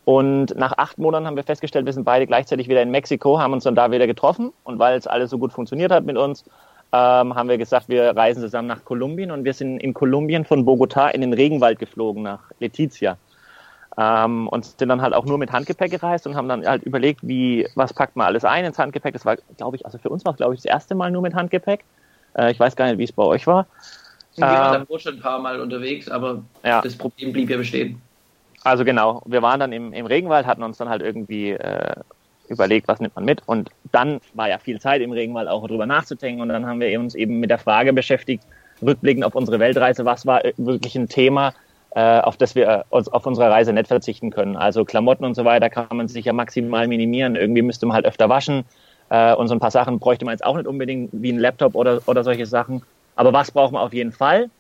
Und 0.04 0.56
nach 0.56 0.72
acht 0.78 0.98
Monaten 0.98 1.26
haben 1.26 1.36
wir 1.36 1.44
festgestellt, 1.44 1.86
wir 1.86 1.92
sind 1.92 2.04
beide 2.04 2.26
gleichzeitig 2.26 2.68
wieder 2.68 2.82
in 2.82 2.90
Mexiko, 2.90 3.38
haben 3.38 3.52
uns 3.52 3.64
dann 3.64 3.76
da 3.76 3.90
wieder 3.92 4.06
getroffen. 4.08 4.52
Und 4.64 4.80
weil 4.80 4.96
es 4.96 5.06
alles 5.06 5.30
so 5.30 5.38
gut 5.38 5.52
funktioniert 5.52 5.92
hat 5.92 6.04
mit 6.04 6.16
uns, 6.16 6.44
ähm, 6.92 7.34
haben 7.34 7.48
wir 7.48 7.58
gesagt, 7.58 7.88
wir 7.88 8.16
reisen 8.16 8.42
zusammen 8.42 8.68
nach 8.68 8.84
Kolumbien. 8.84 9.30
Und 9.30 9.44
wir 9.44 9.54
sind 9.54 9.78
in 9.78 9.94
Kolumbien 9.94 10.44
von 10.44 10.66
Bogotá 10.66 11.08
in 11.08 11.20
den 11.20 11.32
Regenwald 11.32 11.78
geflogen, 11.78 12.24
nach 12.24 12.40
Letizia. 12.58 13.16
Ähm, 13.98 14.46
und 14.48 14.64
sind 14.64 14.88
dann 14.88 15.00
halt 15.00 15.14
auch 15.14 15.24
nur 15.24 15.38
mit 15.38 15.52
Handgepäck 15.52 15.90
gereist 15.90 16.26
und 16.26 16.34
haben 16.34 16.48
dann 16.48 16.66
halt 16.66 16.82
überlegt, 16.82 17.20
wie, 17.22 17.66
was 17.74 17.94
packt 17.94 18.14
man 18.14 18.26
alles 18.26 18.44
ein 18.44 18.64
ins 18.64 18.78
Handgepäck. 18.78 19.14
Das 19.14 19.24
war, 19.24 19.36
glaube 19.56 19.76
ich, 19.76 19.86
also 19.86 19.96
für 19.96 20.10
uns 20.10 20.24
war 20.24 20.32
es, 20.32 20.36
glaube 20.36 20.54
ich, 20.54 20.60
das 20.60 20.66
erste 20.66 20.94
Mal 20.94 21.10
nur 21.10 21.22
mit 21.22 21.34
Handgepäck. 21.34 21.82
Äh, 22.36 22.52
ich 22.52 22.60
weiß 22.60 22.76
gar 22.76 22.86
nicht, 22.86 22.98
wie 22.98 23.04
es 23.04 23.12
bei 23.12 23.22
euch 23.22 23.46
war. 23.46 23.66
Wir 24.36 24.46
waren 24.46 24.74
ähm, 24.74 24.80
davor 24.80 25.00
schon 25.00 25.14
ein 25.14 25.20
paar 25.20 25.38
Mal 25.38 25.60
unterwegs, 25.60 26.10
aber 26.10 26.42
ja. 26.62 26.82
das 26.82 26.96
Problem 26.96 27.32
blieb 27.32 27.48
ja 27.48 27.56
bestehen. 27.56 28.00
Also 28.64 28.84
genau, 28.84 29.22
wir 29.24 29.40
waren 29.42 29.60
dann 29.60 29.72
im, 29.72 29.92
im 29.92 30.06
Regenwald, 30.06 30.46
hatten 30.46 30.62
uns 30.62 30.76
dann 30.76 30.88
halt 30.88 31.00
irgendwie 31.00 31.52
äh, 31.52 31.94
überlegt, 32.48 32.88
was 32.88 33.00
nimmt 33.00 33.14
man 33.14 33.24
mit. 33.24 33.42
Und 33.46 33.70
dann 33.92 34.20
war 34.34 34.48
ja 34.48 34.58
viel 34.58 34.80
Zeit 34.80 35.00
im 35.00 35.12
Regenwald 35.12 35.48
auch 35.48 35.66
drüber 35.66 35.86
nachzudenken. 35.86 36.42
Und 36.42 36.48
dann 36.50 36.66
haben 36.66 36.80
wir 36.80 37.00
uns 37.00 37.14
eben 37.14 37.40
mit 37.40 37.50
der 37.50 37.58
Frage 37.58 37.92
beschäftigt, 37.92 38.42
rückblickend 38.82 39.24
auf 39.24 39.34
unsere 39.34 39.58
Weltreise, 39.58 40.04
was 40.04 40.26
war 40.26 40.42
wirklich 40.56 40.96
ein 40.96 41.08
Thema, 41.08 41.48
äh, 41.48 41.52
auf 42.00 42.36
das 42.36 42.54
wir 42.54 42.84
uns 42.90 43.08
auf 43.08 43.24
unserer 43.24 43.50
Reise 43.50 43.72
nicht 43.72 43.88
verzichten 43.88 44.30
können. 44.30 44.56
Also 44.56 44.84
Klamotten 44.84 45.24
und 45.24 45.34
so 45.34 45.44
weiter 45.44 45.70
kann 45.70 45.96
man 45.96 46.08
sich 46.08 46.26
ja 46.26 46.32
maximal 46.32 46.86
minimieren. 46.88 47.36
Irgendwie 47.36 47.62
müsste 47.62 47.86
man 47.86 47.94
halt 47.94 48.06
öfter 48.06 48.28
waschen. 48.28 48.64
Äh, 49.08 49.34
und 49.34 49.48
so 49.48 49.54
ein 49.54 49.60
paar 49.60 49.70
Sachen 49.70 49.98
bräuchte 49.98 50.24
man 50.24 50.32
jetzt 50.32 50.44
auch 50.44 50.56
nicht 50.56 50.66
unbedingt 50.66 51.10
wie 51.12 51.32
ein 51.32 51.38
Laptop 51.38 51.74
oder, 51.74 52.00
oder 52.06 52.24
solche 52.24 52.46
Sachen. 52.46 52.82
Aber 53.14 53.32
was 53.32 53.50
braucht 53.50 53.72
man 53.72 53.82
auf 53.82 53.94
jeden 53.94 54.12
Fall? 54.12 54.50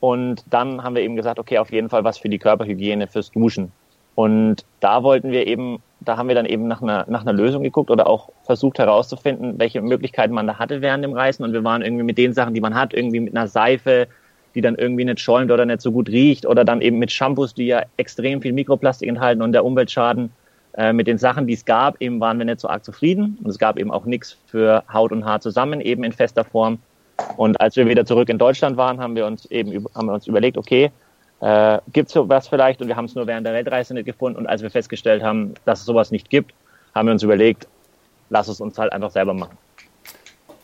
Und 0.00 0.44
dann 0.50 0.82
haben 0.82 0.94
wir 0.94 1.02
eben 1.02 1.16
gesagt, 1.16 1.38
okay, 1.38 1.58
auf 1.58 1.72
jeden 1.72 1.88
Fall 1.88 2.04
was 2.04 2.18
für 2.18 2.28
die 2.28 2.38
Körperhygiene, 2.38 3.06
fürs 3.06 3.30
Duschen. 3.30 3.72
Und 4.14 4.64
da 4.80 5.02
wollten 5.02 5.30
wir 5.30 5.46
eben, 5.46 5.82
da 6.00 6.16
haben 6.16 6.28
wir 6.28 6.34
dann 6.34 6.46
eben 6.46 6.68
nach 6.68 6.82
einer, 6.82 7.04
nach 7.08 7.22
einer 7.22 7.32
Lösung 7.32 7.62
geguckt 7.62 7.90
oder 7.90 8.06
auch 8.06 8.30
versucht 8.44 8.78
herauszufinden, 8.78 9.58
welche 9.58 9.80
Möglichkeiten 9.80 10.34
man 10.34 10.46
da 10.46 10.58
hatte 10.58 10.80
während 10.82 11.02
dem 11.02 11.12
Reisen. 11.12 11.44
Und 11.44 11.52
wir 11.52 11.64
waren 11.64 11.82
irgendwie 11.82 12.04
mit 12.04 12.18
den 12.18 12.32
Sachen, 12.32 12.54
die 12.54 12.60
man 12.60 12.74
hat, 12.74 12.94
irgendwie 12.94 13.20
mit 13.20 13.36
einer 13.36 13.48
Seife, 13.48 14.08
die 14.56 14.62
dann 14.62 14.74
irgendwie 14.74 15.04
nicht 15.04 15.20
schäumt 15.20 15.52
oder 15.52 15.66
nicht 15.66 15.82
so 15.82 15.92
gut 15.92 16.08
riecht 16.08 16.46
oder 16.46 16.64
dann 16.64 16.80
eben 16.80 16.98
mit 16.98 17.12
Shampoos, 17.12 17.54
die 17.54 17.66
ja 17.66 17.82
extrem 17.98 18.42
viel 18.42 18.52
Mikroplastik 18.52 19.08
enthalten 19.08 19.42
und 19.42 19.52
der 19.52 19.64
Umweltschaden 19.64 20.32
äh, 20.76 20.92
mit 20.92 21.06
den 21.06 21.18
Sachen, 21.18 21.46
die 21.46 21.52
es 21.52 21.64
gab, 21.64 22.00
eben 22.00 22.18
waren 22.20 22.38
wir 22.38 22.46
nicht 22.46 22.60
so 22.60 22.68
arg 22.68 22.84
zufrieden. 22.84 23.38
Und 23.42 23.50
es 23.50 23.58
gab 23.58 23.78
eben 23.78 23.90
auch 23.90 24.06
nichts 24.06 24.36
für 24.46 24.82
Haut 24.92 25.12
und 25.12 25.24
Haar 25.24 25.40
zusammen, 25.40 25.80
eben 25.80 26.04
in 26.04 26.12
fester 26.12 26.42
Form. 26.42 26.78
Und 27.36 27.60
als 27.60 27.76
wir 27.76 27.86
wieder 27.86 28.04
zurück 28.04 28.28
in 28.28 28.38
Deutschland 28.38 28.76
waren, 28.76 28.98
haben 28.98 29.14
wir 29.14 29.26
uns 29.26 29.46
eben 29.46 29.86
haben 29.94 30.06
wir 30.06 30.14
uns 30.14 30.26
überlegt, 30.26 30.58
okay, 30.58 30.90
äh, 31.40 31.78
gibt 31.92 32.08
es 32.08 32.14
sowas 32.14 32.48
vielleicht? 32.48 32.80
Und 32.80 32.88
wir 32.88 32.96
haben 32.96 33.04
es 33.04 33.14
nur 33.14 33.26
während 33.26 33.46
der 33.46 33.54
Weltreise 33.54 33.94
nicht 33.94 34.06
gefunden. 34.06 34.38
Und 34.38 34.46
als 34.46 34.62
wir 34.62 34.70
festgestellt 34.70 35.22
haben, 35.22 35.54
dass 35.64 35.80
es 35.80 35.86
sowas 35.86 36.10
nicht 36.10 36.30
gibt, 36.30 36.52
haben 36.94 37.06
wir 37.08 37.12
uns 37.12 37.22
überlegt, 37.22 37.68
lass 38.30 38.48
es 38.48 38.60
uns 38.60 38.78
halt 38.78 38.92
einfach 38.92 39.10
selber 39.10 39.34
machen. 39.34 39.56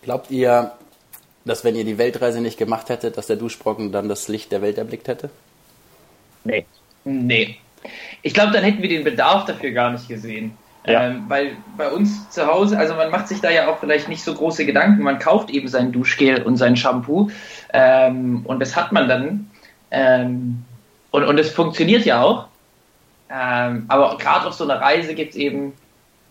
Glaubt 0.03 0.31
ihr, 0.31 0.73
dass 1.45 1.65
wenn 1.65 1.75
ihr 1.75 1.85
die 1.85 1.99
Weltreise 1.99 2.41
nicht 2.41 2.59
gemacht 2.59 2.89
hättet, 2.89 3.17
dass 3.17 3.27
der 3.27 3.37
Duschbrocken 3.37 3.93
dann 3.93 4.09
das 4.09 4.29
Licht 4.29 4.53
der 4.53 4.63
Welt 4.63 4.79
erblickt 4.79 5.09
hätte? 5.09 5.31
Nee. 6.45 6.67
Nee. 7.05 7.57
Ich 8.23 8.35
glaube, 8.35 8.53
dann 8.53 8.63
hätten 8.63 8.83
wir 8.83 8.89
den 8.89 9.05
Bedarf 9.05 9.45
dafür 9.45 9.73
gar 9.73 9.91
nicht 9.91 10.09
gesehen. 10.09 10.57
Ja. 10.87 11.07
Ähm, 11.07 11.25
weil 11.29 11.57
bei 11.77 11.89
uns 11.91 12.31
zu 12.31 12.47
Hause, 12.47 12.77
also 12.77 12.95
man 12.95 13.11
macht 13.11 13.29
sich 13.29 13.41
da 13.41 13.51
ja 13.51 13.69
auch 13.69 13.79
vielleicht 13.79 14.09
nicht 14.09 14.23
so 14.23 14.35
große 14.35 14.67
Gedanken. 14.67 15.03
Man 15.03 15.19
kauft 15.19 15.51
eben 15.51 15.69
sein 15.69 15.93
Duschgel 15.93 16.43
und 16.43 16.57
sein 16.57 16.77
Shampoo 16.77 17.31
ähm, 17.73 18.43
und 18.45 18.61
das 18.61 18.75
hat 18.75 18.91
man 18.91 19.09
dann. 19.09 19.51
Ähm, 19.91 20.65
und, 21.11 21.25
und 21.25 21.39
es 21.39 21.51
funktioniert 21.51 22.05
ja 22.05 22.23
auch. 22.23 22.47
Ähm, 23.31 23.85
aber 23.89 24.19
gerade 24.19 24.49
auf 24.49 24.55
so 24.55 24.65
einer 24.65 24.81
Reise 24.81 25.15
gibt 25.15 25.31
es 25.31 25.37
eben 25.37 25.73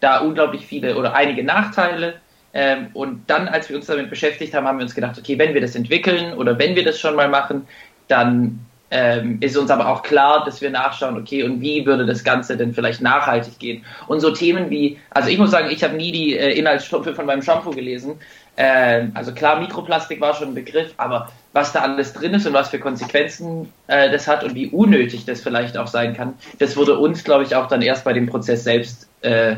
da 0.02 0.20
unglaublich 0.20 0.66
viele 0.66 0.98
oder 0.98 1.14
einige 1.14 1.44
Nachteile. 1.44 2.16
Ähm, 2.54 2.88
und 2.94 3.30
dann, 3.30 3.48
als 3.48 3.70
wir 3.70 3.76
uns 3.78 3.86
damit 3.86 4.10
beschäftigt 4.10 4.54
haben, 4.54 4.68
haben 4.68 4.78
wir 4.78 4.84
uns 4.84 4.96
gedacht, 4.96 5.18
okay, 5.18 5.38
wenn 5.38 5.54
wir 5.54 5.62
das 5.62 5.76
entwickeln 5.76 6.34
oder 6.34 6.58
wenn 6.60 6.76
wir 6.76 6.84
das 6.84 7.00
schon 7.00 7.16
mal 7.16 7.30
machen, 7.30 7.68
dann 8.08 8.60
ähm, 8.92 9.38
ist 9.40 9.56
uns 9.58 9.72
aber 9.72 9.88
auch 9.88 10.04
klar, 10.04 10.44
dass 10.44 10.62
wir 10.62 10.70
nachschauen, 10.70 11.18
okay, 11.18 11.44
und 11.44 11.62
wie 11.62 11.86
würde 11.86 12.06
das 12.06 12.24
Ganze 12.26 12.58
denn 12.58 12.74
vielleicht 12.74 13.02
nachhaltig 13.02 13.58
gehen? 13.58 13.86
Und 14.08 14.20
so 14.20 14.32
Themen 14.32 14.70
wie, 14.70 15.00
also 15.12 15.30
ich 15.30 15.38
muss 15.38 15.52
sagen, 15.52 15.70
ich 15.72 15.82
habe 15.82 15.96
nie 15.96 16.12
die 16.12 16.38
äh, 16.38 16.52
Inhaltsstoffe 16.52 17.16
von 17.16 17.26
meinem 17.26 17.42
Shampoo 17.42 17.72
gelesen. 17.72 18.20
Ähm, 18.58 19.12
also 19.14 19.34
klar, 19.34 19.62
Mikroplastik 19.62 20.20
war 20.20 20.36
schon 20.36 20.50
ein 20.50 20.56
Begriff, 20.56 20.94
aber 20.98 21.32
was 21.54 21.72
da 21.72 21.82
alles 21.82 22.12
drin 22.12 22.34
ist 22.34 22.46
und 22.46 22.54
was 22.54 22.70
für 22.70 22.80
Konsequenzen 22.80 23.72
äh, 23.88 24.12
das 24.12 24.28
hat 24.28 24.44
und 24.44 24.56
wie 24.56 24.68
unnötig 24.68 25.24
das 25.24 25.40
vielleicht 25.40 25.78
auch 25.78 25.88
sein 25.88 26.14
kann, 26.14 26.34
das 26.60 26.76
wurde 26.76 26.98
uns, 26.98 27.24
glaube 27.24 27.46
ich, 27.46 27.56
auch 27.56 27.68
dann 27.68 27.82
erst 27.82 28.04
bei 28.04 28.12
dem 28.12 28.28
Prozess 28.28 28.66
selbst 28.66 29.08
äh, 29.22 29.56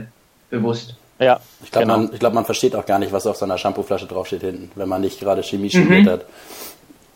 bewusst. 0.52 0.96
Ja, 1.24 1.40
ich 1.64 1.72
glaube, 1.72 1.88
genau. 1.88 1.98
man, 2.00 2.12
glaub, 2.12 2.34
man 2.34 2.46
versteht 2.46 2.76
auch 2.76 2.86
gar 2.86 3.00
nicht, 3.00 3.12
was 3.12 3.26
auf 3.26 3.38
so 3.38 3.46
einer 3.46 3.58
Shampooflasche 3.58 4.06
draufsteht 4.08 4.42
hinten, 4.42 4.72
wenn 4.76 4.90
man 4.90 5.02
nicht 5.02 5.20
gerade 5.20 5.44
Chemie 5.44 5.70
studiert 5.70 6.06
mhm. 6.06 6.10
hat. 6.10 6.26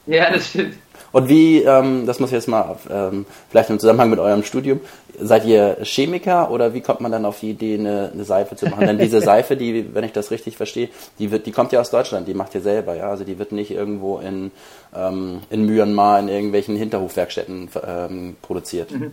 Ja, 0.07 0.31
das 0.31 0.47
stimmt. 0.47 0.75
Und 1.11 1.29
wie, 1.29 1.61
ähm, 1.63 2.05
das 2.05 2.19
muss 2.19 2.29
ich 2.29 2.35
jetzt 2.35 2.47
mal 2.47 2.77
ähm, 2.89 3.25
vielleicht 3.49 3.69
im 3.69 3.79
Zusammenhang 3.79 4.09
mit 4.09 4.19
eurem 4.19 4.43
Studium, 4.43 4.81
seid 5.19 5.45
ihr 5.45 5.77
Chemiker 5.83 6.51
oder 6.51 6.73
wie 6.73 6.81
kommt 6.81 7.01
man 7.01 7.11
dann 7.11 7.25
auf 7.25 7.39
die 7.39 7.51
Idee, 7.51 7.75
eine, 7.75 8.11
eine 8.13 8.23
Seife 8.23 8.55
zu 8.55 8.67
machen? 8.67 8.85
Denn 8.85 8.97
diese 8.97 9.21
Seife, 9.23 9.55
die, 9.55 9.93
wenn 9.93 10.03
ich 10.03 10.11
das 10.11 10.31
richtig 10.31 10.57
verstehe, 10.57 10.89
die 11.17 11.31
wird, 11.31 11.45
die 11.45 11.51
kommt 11.51 11.71
ja 11.71 11.79
aus 11.79 11.89
Deutschland, 11.89 12.27
die 12.27 12.33
macht 12.33 12.53
ihr 12.55 12.61
selber, 12.61 12.95
ja. 12.95 13.09
Also 13.09 13.23
die 13.23 13.39
wird 13.39 13.51
nicht 13.51 13.71
irgendwo 13.71 14.19
in, 14.19 14.51
ähm, 14.95 15.41
in 15.49 15.65
Myanmar 15.65 16.19
in 16.19 16.27
irgendwelchen 16.27 16.75
Hinterhofwerkstätten 16.75 17.69
ähm, 17.85 18.35
produziert. 18.41 18.91
Mhm. 18.91 19.11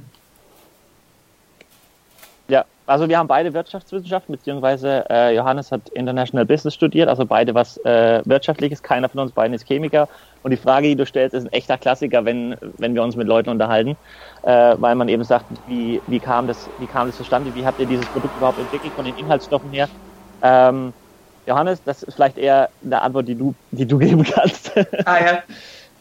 Also 2.86 3.08
wir 3.08 3.18
haben 3.18 3.28
beide 3.28 3.54
Wirtschaftswissenschaften, 3.54 4.32
beziehungsweise 4.32 5.06
äh, 5.08 5.34
Johannes 5.34 5.72
hat 5.72 5.88
International 5.90 6.44
Business 6.44 6.74
studiert, 6.74 7.08
also 7.08 7.24
beide 7.24 7.54
was 7.54 7.78
äh, 7.78 8.20
Wirtschaftliches, 8.26 8.82
keiner 8.82 9.08
von 9.08 9.20
uns 9.20 9.32
beiden 9.32 9.54
ist 9.54 9.66
Chemiker. 9.66 10.08
Und 10.42 10.50
die 10.50 10.58
Frage, 10.58 10.88
die 10.88 10.96
du 10.96 11.06
stellst, 11.06 11.34
ist 11.34 11.44
ein 11.44 11.52
echter 11.52 11.78
Klassiker, 11.78 12.26
wenn, 12.26 12.56
wenn 12.76 12.94
wir 12.94 13.02
uns 13.02 13.16
mit 13.16 13.26
Leuten 13.26 13.48
unterhalten, 13.48 13.96
äh, 14.42 14.74
weil 14.78 14.96
man 14.96 15.08
eben 15.08 15.24
sagt, 15.24 15.46
wie, 15.64 16.02
wie, 16.06 16.20
kam 16.20 16.46
das, 16.46 16.70
wie 16.76 16.86
kam 16.86 17.06
das 17.06 17.16
zustande, 17.16 17.54
wie 17.54 17.64
habt 17.66 17.78
ihr 17.80 17.86
dieses 17.86 18.10
Produkt 18.10 18.36
überhaupt 18.36 18.58
entwickelt 18.58 18.94
von 18.94 19.06
den 19.06 19.14
Inhaltsstoffen 19.16 19.70
her? 19.72 19.88
Ähm, 20.42 20.92
Johannes, 21.46 21.82
das 21.82 22.02
ist 22.02 22.14
vielleicht 22.14 22.36
eher 22.38 22.70
eine 22.82 23.00
Antwort, 23.02 23.28
die 23.28 23.36
du, 23.36 23.56
die 23.70 23.86
du 23.86 23.98
geben 24.00 24.24
kannst. 24.24 24.72
ah 25.04 25.18
ja, 25.24 25.42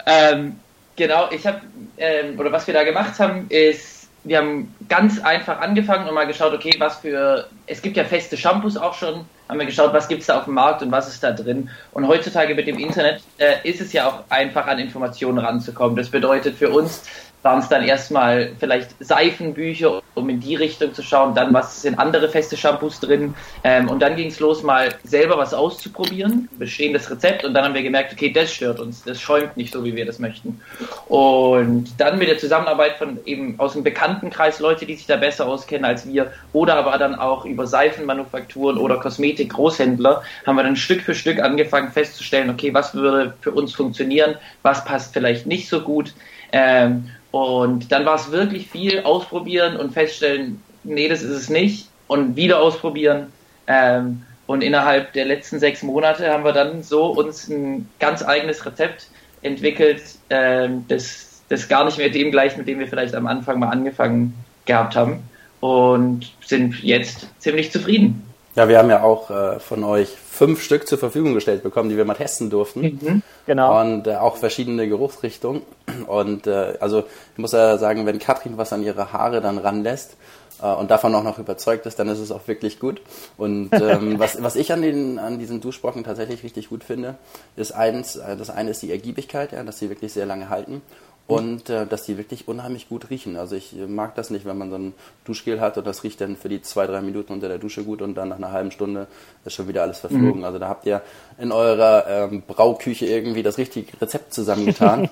ähm, 0.05 0.63
genau, 0.95 1.29
ich 1.31 1.45
habe, 1.45 1.61
ähm, 1.97 2.39
oder 2.39 2.51
was 2.51 2.67
wir 2.67 2.73
da 2.73 2.83
gemacht 2.83 3.19
haben, 3.19 3.47
ist, 3.49 4.02
wir 4.23 4.37
haben 4.37 4.73
ganz 4.87 5.19
einfach 5.19 5.59
angefangen 5.59 6.07
und 6.07 6.15
mal 6.15 6.27
geschaut, 6.27 6.53
okay, 6.53 6.73
was 6.79 6.97
für, 6.97 7.47
es 7.67 7.81
gibt 7.81 7.97
ja 7.97 8.05
feste 8.05 8.37
Shampoos 8.37 8.77
auch 8.77 8.93
schon, 8.93 9.25
haben 9.49 9.59
wir 9.59 9.65
geschaut, 9.65 9.93
was 9.93 10.07
gibt 10.07 10.21
es 10.21 10.27
da 10.27 10.39
auf 10.39 10.45
dem 10.45 10.53
Markt 10.53 10.81
und 10.81 10.91
was 10.91 11.09
ist 11.09 11.23
da 11.23 11.31
drin. 11.31 11.69
Und 11.91 12.07
heutzutage 12.07 12.55
mit 12.55 12.65
dem 12.67 12.79
Internet 12.79 13.21
äh, 13.37 13.69
ist 13.69 13.81
es 13.81 13.91
ja 13.91 14.07
auch 14.07 14.23
einfach 14.29 14.67
an 14.67 14.79
Informationen 14.79 15.39
ranzukommen. 15.39 15.97
Das 15.97 16.09
bedeutet 16.09 16.55
für 16.55 16.69
uns 16.69 17.03
waren 17.43 17.59
es 17.59 17.69
dann 17.69 17.83
erstmal 17.83 18.53
vielleicht 18.59 18.95
Seifenbücher 18.99 20.01
um 20.15 20.29
in 20.29 20.39
die 20.39 20.55
Richtung 20.55 20.93
zu 20.93 21.01
schauen. 21.01 21.33
Dann, 21.35 21.53
was 21.53 21.81
sind 21.81 21.97
andere 21.97 22.29
feste 22.29 22.55
Shampoos 22.55 22.99
drin? 22.99 23.33
Ähm, 23.63 23.89
und 23.89 24.01
dann 24.01 24.15
ging 24.15 24.27
es 24.27 24.39
los, 24.39 24.63
mal 24.63 24.93
selber 25.03 25.37
was 25.37 25.53
auszuprobieren, 25.53 26.49
bestehendes 26.57 27.09
Rezept. 27.09 27.43
Und 27.43 27.53
dann 27.53 27.65
haben 27.65 27.73
wir 27.73 27.83
gemerkt, 27.83 28.13
okay, 28.13 28.31
das 28.31 28.53
stört 28.53 28.79
uns, 28.79 29.03
das 29.03 29.19
schäumt 29.19 29.57
nicht 29.57 29.73
so, 29.73 29.83
wie 29.83 29.95
wir 29.95 30.05
das 30.05 30.19
möchten. 30.19 30.61
Und 31.07 31.89
dann 31.97 32.17
mit 32.17 32.27
der 32.27 32.37
Zusammenarbeit 32.37 32.97
von 32.97 33.19
eben 33.25 33.59
aus 33.59 33.73
dem 33.73 33.83
Bekanntenkreis 33.83 34.59
Leute, 34.59 34.85
die 34.85 34.95
sich 34.95 35.07
da 35.07 35.17
besser 35.17 35.47
auskennen 35.47 35.85
als 35.85 36.07
wir, 36.07 36.31
oder 36.53 36.75
aber 36.75 36.97
dann 36.97 37.15
auch 37.15 37.45
über 37.45 37.67
Seifenmanufakturen 37.67 38.77
oder 38.77 38.97
Kosmetik-Großhändler, 38.97 40.23
haben 40.45 40.55
wir 40.55 40.63
dann 40.63 40.75
Stück 40.75 41.01
für 41.01 41.15
Stück 41.15 41.39
angefangen 41.39 41.91
festzustellen, 41.91 42.49
okay, 42.49 42.73
was 42.73 42.93
würde 42.93 43.33
für 43.41 43.51
uns 43.51 43.73
funktionieren, 43.73 44.35
was 44.61 44.85
passt 44.85 45.13
vielleicht 45.13 45.47
nicht 45.47 45.67
so 45.67 45.81
gut. 45.81 46.13
Ähm, 46.51 47.09
und 47.33 47.91
dann 47.91 48.05
war 48.05 48.13
es 48.13 48.31
wirklich 48.31 48.69
viel 48.69 49.01
ausprobieren 49.01 49.75
und 49.75 49.91
feststellen, 49.91 50.61
nee, 50.83 51.09
das 51.09 51.23
ist 51.23 51.31
es 51.31 51.49
nicht. 51.49 51.89
Und 52.05 52.35
wieder 52.35 52.59
ausprobieren. 52.59 53.33
Ähm, 53.65 54.21
und 54.45 54.61
innerhalb 54.61 55.13
der 55.13 55.25
letzten 55.25 55.57
sechs 55.57 55.81
Monate 55.81 56.31
haben 56.31 56.43
wir 56.43 56.51
dann 56.51 56.83
so 56.83 57.07
uns 57.07 57.47
ein 57.49 57.89
ganz 57.99 58.21
eigenes 58.21 58.63
Rezept 58.67 59.07
entwickelt, 59.41 60.03
ähm, 60.29 60.85
das, 60.87 61.41
das 61.49 61.67
gar 61.67 61.85
nicht 61.85 61.97
mehr 61.97 62.09
dem 62.09 62.29
gleicht, 62.29 62.55
mit 62.55 62.67
dem 62.67 62.77
wir 62.77 62.87
vielleicht 62.87 63.15
am 63.15 63.25
Anfang 63.25 63.57
mal 63.57 63.69
angefangen 63.69 64.35
gehabt 64.65 64.95
haben. 64.95 65.23
Und 65.59 66.31
sind 66.45 66.83
jetzt 66.83 67.29
ziemlich 67.39 67.71
zufrieden. 67.71 68.31
Ja, 68.55 68.69
wir 68.69 68.77
haben 68.77 68.89
ja 68.89 69.01
auch 69.01 69.31
äh, 69.31 69.59
von 69.59 69.83
euch 69.83 70.09
fünf 70.09 70.61
Stück 70.61 70.87
zur 70.87 70.99
Verfügung 70.99 71.33
gestellt 71.33 71.63
bekommen, 71.63 71.89
die 71.89 71.97
wir 71.97 72.05
mal 72.05 72.13
testen 72.13 72.51
durften. 72.51 72.81
Mhm, 72.81 73.21
genau. 73.47 73.81
Und 73.81 74.05
äh, 74.05 74.15
auch 74.15 74.37
verschiedene 74.37 74.87
Geruchsrichtungen. 74.87 75.63
Und 76.07 76.45
äh, 76.45 76.77
also 76.79 76.99
ich 77.33 77.37
muss 77.37 77.51
ja 77.51 77.77
sagen, 77.77 78.05
wenn 78.05 78.19
Katrin 78.19 78.57
was 78.57 78.71
an 78.71 78.83
ihre 78.83 79.11
Haare 79.11 79.41
dann 79.41 79.57
ranlässt 79.57 80.17
äh, 80.61 80.67
und 80.67 80.91
davon 80.91 81.15
auch 81.15 81.23
noch 81.23 81.39
überzeugt 81.39 81.87
ist, 81.87 81.97
dann 81.97 82.09
ist 82.09 82.19
es 82.19 82.31
auch 82.31 82.47
wirklich 82.47 82.79
gut. 82.79 83.01
Und 83.37 83.69
ähm, 83.73 84.19
was, 84.19 84.41
was 84.43 84.55
ich 84.55 84.71
an, 84.71 84.83
den, 84.83 85.17
an 85.17 85.39
diesen 85.39 85.59
Duschbrocken 85.59 86.03
tatsächlich 86.03 86.43
richtig 86.43 86.69
gut 86.69 86.83
finde, 86.83 87.15
ist 87.55 87.71
eins, 87.71 88.17
äh, 88.17 88.37
das 88.37 88.51
eine 88.51 88.69
ist 88.69 88.83
die 88.83 88.91
Ergiebigkeit, 88.91 89.51
ja, 89.51 89.63
dass 89.63 89.79
sie 89.79 89.89
wirklich 89.89 90.13
sehr 90.13 90.27
lange 90.27 90.49
halten 90.49 90.83
und 91.25 91.69
äh, 91.69 91.87
dass 91.87 92.03
die 92.03 92.17
wirklich 92.17 92.49
unheimlich 92.49 92.89
gut 92.89 93.09
riechen. 93.09 93.37
Also 93.37 93.55
ich 93.55 93.77
äh, 93.77 93.87
mag 93.87 94.13
das 94.15 94.29
nicht, 94.29 94.45
wenn 94.45 94.57
man 94.57 94.69
so 94.69 94.75
ein 94.75 94.93
Duschgel 95.23 95.61
hat 95.61 95.77
und 95.77 95.87
das 95.87 96.03
riecht 96.03 96.19
dann 96.19 96.35
für 96.35 96.49
die 96.49 96.61
zwei, 96.61 96.85
drei 96.85 97.01
Minuten 97.01 97.31
unter 97.31 97.47
der 97.47 97.59
Dusche 97.59 97.83
gut 97.83 98.01
und 98.01 98.15
dann 98.15 98.29
nach 98.29 98.37
einer 98.37 98.51
halben 98.51 98.71
Stunde 98.71 99.07
ist 99.45 99.53
schon 99.53 99.69
wieder 99.69 99.83
alles 99.83 99.99
verflogen. 99.99 100.39
Mhm. 100.39 100.43
Also 100.43 100.59
da 100.59 100.67
habt 100.67 100.85
ihr 100.85 101.01
in 101.37 101.53
eurer 101.53 102.05
ähm, 102.07 102.43
Brauküche 102.45 103.05
irgendwie 103.05 103.41
das 103.41 103.57
richtige 103.57 104.01
Rezept 104.01 104.33
zusammengetan. 104.33 105.09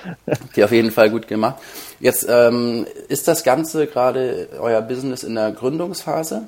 die 0.56 0.64
auf 0.64 0.72
jeden 0.72 0.90
Fall 0.90 1.10
gut 1.10 1.28
gemacht. 1.28 1.56
Jetzt 1.98 2.26
ähm, 2.28 2.86
ist 3.08 3.26
das 3.26 3.42
Ganze 3.42 3.86
gerade 3.86 4.48
euer 4.60 4.82
Business 4.82 5.24
in 5.24 5.34
der 5.34 5.52
Gründungsphase. 5.52 6.42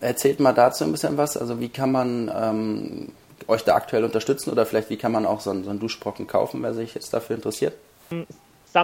Erzählt 0.00 0.40
mal 0.40 0.52
dazu 0.52 0.82
ein 0.82 0.92
bisschen 0.92 1.16
was. 1.16 1.36
Also 1.36 1.60
wie 1.60 1.68
kann 1.68 1.92
man 1.92 2.30
ähm, 2.34 3.12
euch 3.46 3.62
da 3.62 3.76
aktuell 3.76 4.02
unterstützen 4.02 4.50
oder 4.50 4.66
vielleicht 4.66 4.90
wie 4.90 4.96
kann 4.96 5.12
man 5.12 5.26
auch 5.26 5.40
so 5.40 5.50
einen, 5.50 5.62
so 5.62 5.70
einen 5.70 5.78
Duschbrocken 5.78 6.26
kaufen, 6.26 6.60
wer 6.62 6.74
sich 6.74 6.94
jetzt 6.94 7.12
dafür 7.14 7.36
interessiert? 7.36 7.74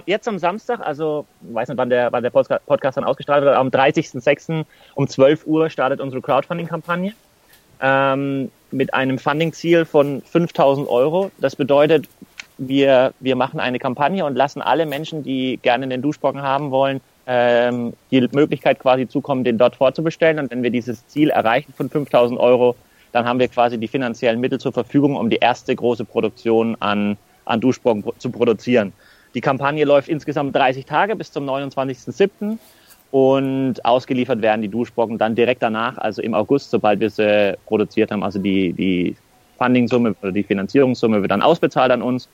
Jetzt 0.07 0.29
am 0.29 0.38
Samstag, 0.38 0.81
also 0.81 1.27
weiß 1.40 1.68
nicht, 1.68 1.79
wann 1.79 1.90
der, 1.90 2.12
wann 2.12 2.23
der 2.23 2.31
Podcast 2.31 2.97
dann 2.97 3.05
ausgestrahlt 3.05 3.44
wird, 3.44 3.57
am 3.57 3.68
30.06. 3.68 4.64
um 4.94 5.09
12 5.09 5.47
Uhr 5.47 5.70
startet 5.70 6.01
unsere 6.01 6.23
Crowdfunding-Kampagne 6.23 7.14
ähm, 7.81 8.51
mit 8.70 8.94
einem 8.94 9.18
Funding-Ziel 9.18 9.85
von 9.85 10.23
5000 10.23 10.88
Euro. 10.88 11.31
Das 11.38 11.57
bedeutet, 11.57 12.09
wir, 12.59 13.12
wir 13.20 13.37
machen 13.37 13.61
eine 13.61 13.79
Kampagne 13.79 14.25
und 14.25 14.37
lassen 14.37 14.62
alle 14.62 14.87
Menschen, 14.87 15.23
die 15.23 15.59
gerne 15.62 15.88
den 15.88 16.03
Duschbrocken 16.03 16.42
haben 16.42 16.70
wollen, 16.70 17.01
ähm, 17.27 17.94
die 18.11 18.29
Möglichkeit 18.33 18.79
quasi 18.79 19.09
zukommen, 19.09 19.44
den 19.44 19.59
dort 19.59 19.77
vorzubestellen. 19.77 20.38
Und 20.38 20.51
wenn 20.51 20.62
wir 20.62 20.70
dieses 20.70 21.07
Ziel 21.09 21.31
erreichen 21.31 21.73
von 21.77 21.90
5000 21.90 22.38
Euro, 22.38 22.77
dann 23.12 23.27
haben 23.27 23.38
wir 23.38 23.49
quasi 23.49 23.79
die 23.79 23.88
finanziellen 23.88 24.40
Mittel 24.40 24.59
zur 24.59 24.73
Verfügung, 24.73 25.16
um 25.16 25.31
die 25.31 25.37
erste 25.37 25.75
große 25.75 26.05
Produktion 26.05 26.77
an, 26.81 27.16
an 27.44 27.61
Duschbrocken 27.61 28.05
zu 28.18 28.31
produzieren. 28.31 28.92
Die 29.35 29.40
Kampagne 29.40 29.85
läuft 29.85 30.09
insgesamt 30.09 30.55
30 30.55 30.87
Tage 30.87 31.16
bis 31.16 31.33
zum 31.33 31.49
29.07. 31.49 32.59
Und 33.11 33.85
ausgeliefert 33.85 34.42
werden 34.42 34.62
die 34.62 34.68
Duschbrocken 34.68 35.18
dann 35.18 35.37
direkt 35.37 35.62
danach, 35.62 35.99
also 35.99 36.20
im 36.20 36.35
August, 36.35 36.70
sobald 36.70 36.99
wir 36.99 37.11
sie 37.11 37.57
produziert 37.66 38.11
haben. 38.11 38.25
Also 38.25 38.40
die, 38.40 38.73
die 38.73 39.16
Funding-Summe 39.57 40.16
oder 40.20 40.33
die 40.33 40.42
Finanzierungssumme 40.42 41.20
wird 41.20 41.31
dann 41.31 41.42
ausbezahlt 41.42 41.92
an 41.92 42.03
uns. 42.03 42.29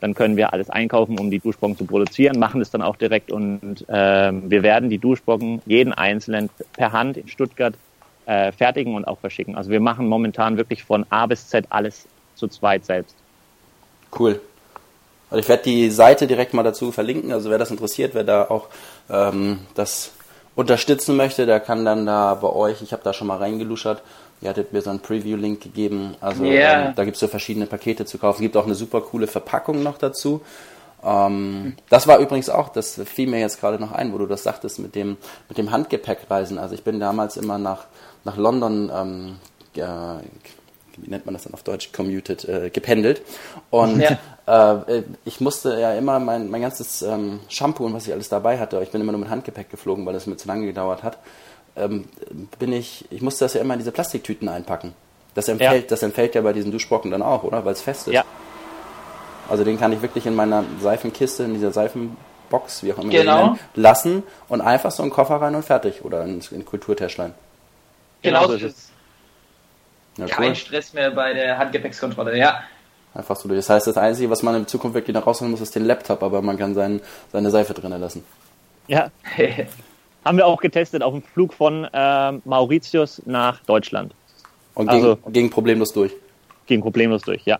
Dann 0.00 0.14
können 0.14 0.36
wir 0.36 0.52
alles 0.52 0.68
einkaufen, 0.68 1.18
um 1.18 1.30
die 1.30 1.38
Duschbrocken 1.38 1.78
zu 1.78 1.86
produzieren, 1.86 2.38
machen 2.38 2.60
es 2.60 2.70
dann 2.70 2.82
auch 2.82 2.96
direkt 2.96 3.32
und 3.32 3.88
äh, 3.88 4.30
wir 4.30 4.62
werden 4.62 4.90
die 4.90 4.98
Duschbrocken 4.98 5.62
jeden 5.64 5.94
einzelnen 5.94 6.50
per 6.74 6.92
Hand 6.92 7.16
in 7.16 7.28
Stuttgart 7.28 7.72
äh, 8.26 8.52
fertigen 8.52 8.94
und 8.94 9.06
auch 9.06 9.18
verschicken. 9.18 9.56
Also 9.56 9.70
wir 9.70 9.80
machen 9.80 10.06
momentan 10.06 10.58
wirklich 10.58 10.84
von 10.84 11.06
A 11.08 11.24
bis 11.24 11.48
Z 11.48 11.64
alles 11.70 12.06
zu 12.34 12.46
zweit 12.48 12.84
selbst. 12.84 13.16
Cool. 14.18 14.38
Also 15.30 15.40
ich 15.40 15.48
werde 15.48 15.64
die 15.64 15.90
Seite 15.90 16.26
direkt 16.26 16.54
mal 16.54 16.62
dazu 16.62 16.92
verlinken. 16.92 17.32
Also 17.32 17.50
wer 17.50 17.58
das 17.58 17.70
interessiert, 17.70 18.14
wer 18.14 18.24
da 18.24 18.48
auch 18.48 18.68
ähm, 19.10 19.60
das 19.74 20.12
unterstützen 20.54 21.16
möchte, 21.16 21.46
der 21.46 21.60
kann 21.60 21.84
dann 21.84 22.06
da 22.06 22.34
bei 22.34 22.48
euch, 22.48 22.82
ich 22.82 22.92
habe 22.92 23.02
da 23.04 23.12
schon 23.12 23.26
mal 23.26 23.38
reingeluschert, 23.38 24.02
ihr 24.40 24.48
hattet 24.48 24.72
mir 24.72 24.82
so 24.82 24.90
einen 24.90 25.00
Preview-Link 25.00 25.60
gegeben. 25.62 26.14
Also 26.20 26.44
yeah. 26.44 26.88
ähm, 26.88 26.92
da 26.94 27.04
gibt 27.04 27.16
es 27.16 27.20
so 27.20 27.28
verschiedene 27.28 27.66
Pakete 27.66 28.04
zu 28.04 28.18
kaufen. 28.18 28.36
Es 28.36 28.42
gibt 28.42 28.56
auch 28.56 28.64
eine 28.64 28.74
super 28.74 29.00
coole 29.00 29.26
Verpackung 29.26 29.82
noch 29.82 29.98
dazu. 29.98 30.42
Ähm, 31.04 31.74
das 31.88 32.06
war 32.06 32.18
übrigens 32.18 32.48
auch, 32.48 32.68
das 32.68 33.00
fiel 33.04 33.28
mir 33.28 33.40
jetzt 33.40 33.60
gerade 33.60 33.78
noch 33.78 33.92
ein, 33.92 34.12
wo 34.12 34.18
du 34.18 34.26
das 34.26 34.42
sagtest 34.42 34.78
mit 34.78 34.94
dem, 34.94 35.16
mit 35.48 35.58
dem 35.58 35.70
Handgepäckreisen. 35.70 36.58
Also 36.58 36.74
ich 36.74 36.84
bin 36.84 37.00
damals 37.00 37.36
immer 37.36 37.58
nach, 37.58 37.84
nach 38.24 38.36
London 38.36 38.90
ähm, 38.94 39.36
wie 40.96 41.10
nennt 41.10 41.26
man 41.26 41.34
das 41.34 41.44
dann 41.44 41.54
auf 41.54 41.62
Deutsch, 41.62 41.92
commuted, 41.92 42.44
äh, 42.44 42.70
gependelt. 42.70 43.22
Und 43.70 44.00
ja. 44.46 44.84
äh, 44.86 45.02
ich 45.24 45.40
musste 45.40 45.78
ja 45.80 45.94
immer 45.94 46.18
mein, 46.18 46.50
mein 46.50 46.62
ganzes 46.62 47.02
ähm, 47.02 47.40
Shampoo 47.48 47.84
und 47.84 47.94
was 47.94 48.06
ich 48.06 48.12
alles 48.12 48.28
dabei 48.28 48.58
hatte, 48.58 48.80
ich 48.82 48.90
bin 48.90 49.00
immer 49.00 49.12
nur 49.12 49.20
mit 49.20 49.30
Handgepäck 49.30 49.70
geflogen, 49.70 50.06
weil 50.06 50.14
das 50.14 50.26
mir 50.26 50.36
zu 50.36 50.48
lange 50.48 50.66
gedauert 50.66 51.02
hat, 51.02 51.18
ähm, 51.76 52.06
bin 52.58 52.72
ich, 52.72 53.04
ich 53.10 53.22
musste 53.22 53.44
das 53.44 53.54
ja 53.54 53.60
immer 53.60 53.74
in 53.74 53.80
diese 53.80 53.92
Plastiktüten 53.92 54.48
einpacken. 54.48 54.94
Das 55.34 55.48
entfällt, 55.48 55.82
ja. 55.82 55.88
das 55.88 56.02
entfällt 56.02 56.34
ja 56.34 56.40
bei 56.40 56.54
diesen 56.54 56.72
Duschbrocken 56.72 57.10
dann 57.10 57.22
auch, 57.22 57.44
oder? 57.44 57.64
Weil 57.64 57.74
es 57.74 57.82
fest 57.82 58.08
ist. 58.08 58.14
Ja. 58.14 58.24
Also 59.48 59.64
den 59.64 59.78
kann 59.78 59.92
ich 59.92 60.02
wirklich 60.02 60.26
in 60.26 60.34
meiner 60.34 60.64
Seifenkiste, 60.80 61.44
in 61.44 61.54
dieser 61.54 61.72
Seifenbox, 61.72 62.82
wie 62.82 62.92
auch 62.92 62.98
immer, 62.98 63.10
genau. 63.10 63.58
lassen 63.74 64.22
und 64.48 64.60
einfach 64.62 64.90
so 64.90 65.02
einen 65.02 65.12
Koffer 65.12 65.36
rein 65.36 65.54
und 65.54 65.64
fertig. 65.64 66.04
Oder 66.04 66.24
in, 66.24 66.40
in 66.50 66.64
Kulturtäschlein. 66.64 67.34
Genau, 68.22 68.46
genau 68.46 68.58
so 68.58 68.66
ist 68.66 68.76
es. 68.76 68.88
Ja, 70.16 70.26
Kein 70.26 70.50
cool. 70.50 70.56
Stress 70.56 70.92
mehr 70.92 71.10
bei 71.10 71.34
der 71.34 71.58
Handgepäckskontrolle, 71.58 72.36
ja. 72.38 72.62
Einfach 73.14 73.36
so 73.36 73.48
durch. 73.48 73.58
Das 73.58 73.70
heißt, 73.70 73.86
das 73.86 73.96
Einzige, 73.96 74.30
was 74.30 74.42
man 74.42 74.54
in 74.56 74.66
Zukunft 74.66 74.94
wirklich 74.94 75.14
noch 75.14 75.26
rausholen 75.26 75.50
muss, 75.50 75.60
ist 75.60 75.74
den 75.74 75.84
Laptop, 75.84 76.22
aber 76.22 76.42
man 76.42 76.58
kann 76.58 76.74
sein, 76.74 77.00
seine 77.32 77.50
Seife 77.50 77.74
drinnen 77.74 78.00
lassen. 78.00 78.24
Ja. 78.88 79.10
Haben 80.24 80.38
wir 80.38 80.46
auch 80.46 80.60
getestet 80.60 81.02
auf 81.02 81.12
dem 81.12 81.22
Flug 81.22 81.54
von 81.54 81.84
äh, 81.84 82.32
Mauritius 82.44 83.22
nach 83.26 83.60
Deutschland. 83.60 84.12
Und 84.74 84.88
ging, 84.88 84.96
also, 84.96 85.18
ging 85.28 85.50
problemlos 85.50 85.92
durch. 85.92 86.12
Ging 86.66 86.82
problemlos 86.82 87.22
durch, 87.22 87.44
ja. 87.46 87.58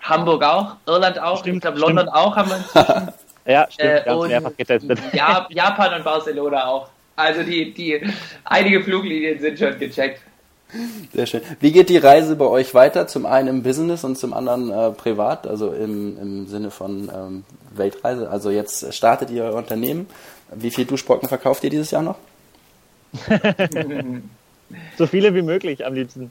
Hamburg 0.00 0.42
auch, 0.42 0.76
Irland 0.86 1.20
auch, 1.20 1.38
stimmt, 1.38 1.56
ich 1.56 1.60
glaube 1.60 1.78
London 1.78 2.08
stimmt. 2.08 2.16
auch 2.16 2.36
haben 2.36 2.50
wir 2.50 2.56
inzwischen. 2.56 3.12
ja, 3.44 3.66
stimmt, 3.70 4.06
äh, 4.06 4.12
und 4.12 4.28
mehrfach 4.28 4.56
getestet. 4.56 4.98
Japan 5.50 5.94
und 5.94 6.04
Barcelona 6.04 6.66
auch. 6.66 6.88
Also 7.16 7.42
die, 7.42 7.74
die 7.74 8.00
einige 8.44 8.82
Fluglinien 8.82 9.38
sind 9.38 9.58
schon 9.58 9.78
gecheckt. 9.78 10.22
Sehr 11.12 11.26
schön. 11.26 11.40
Wie 11.60 11.72
geht 11.72 11.88
die 11.88 11.96
Reise 11.96 12.36
bei 12.36 12.46
euch 12.46 12.74
weiter? 12.74 13.06
Zum 13.06 13.26
einen 13.26 13.48
im 13.48 13.62
Business 13.62 14.04
und 14.04 14.16
zum 14.16 14.32
anderen 14.32 14.70
äh, 14.70 14.90
privat, 14.92 15.46
also 15.46 15.72
im, 15.72 16.18
im 16.18 16.46
Sinne 16.46 16.70
von 16.70 17.10
ähm, 17.14 17.44
Weltreise. 17.74 18.30
Also 18.30 18.50
jetzt 18.50 18.92
startet 18.94 19.30
ihr 19.30 19.44
euer 19.44 19.54
Unternehmen. 19.54 20.06
Wie 20.54 20.70
viel 20.70 20.84
Duschbrocken 20.84 21.28
verkauft 21.28 21.64
ihr 21.64 21.70
dieses 21.70 21.90
Jahr 21.90 22.02
noch? 22.02 22.18
so 24.98 25.06
viele 25.06 25.34
wie 25.34 25.42
möglich 25.42 25.84
am 25.84 25.94
liebsten. 25.94 26.30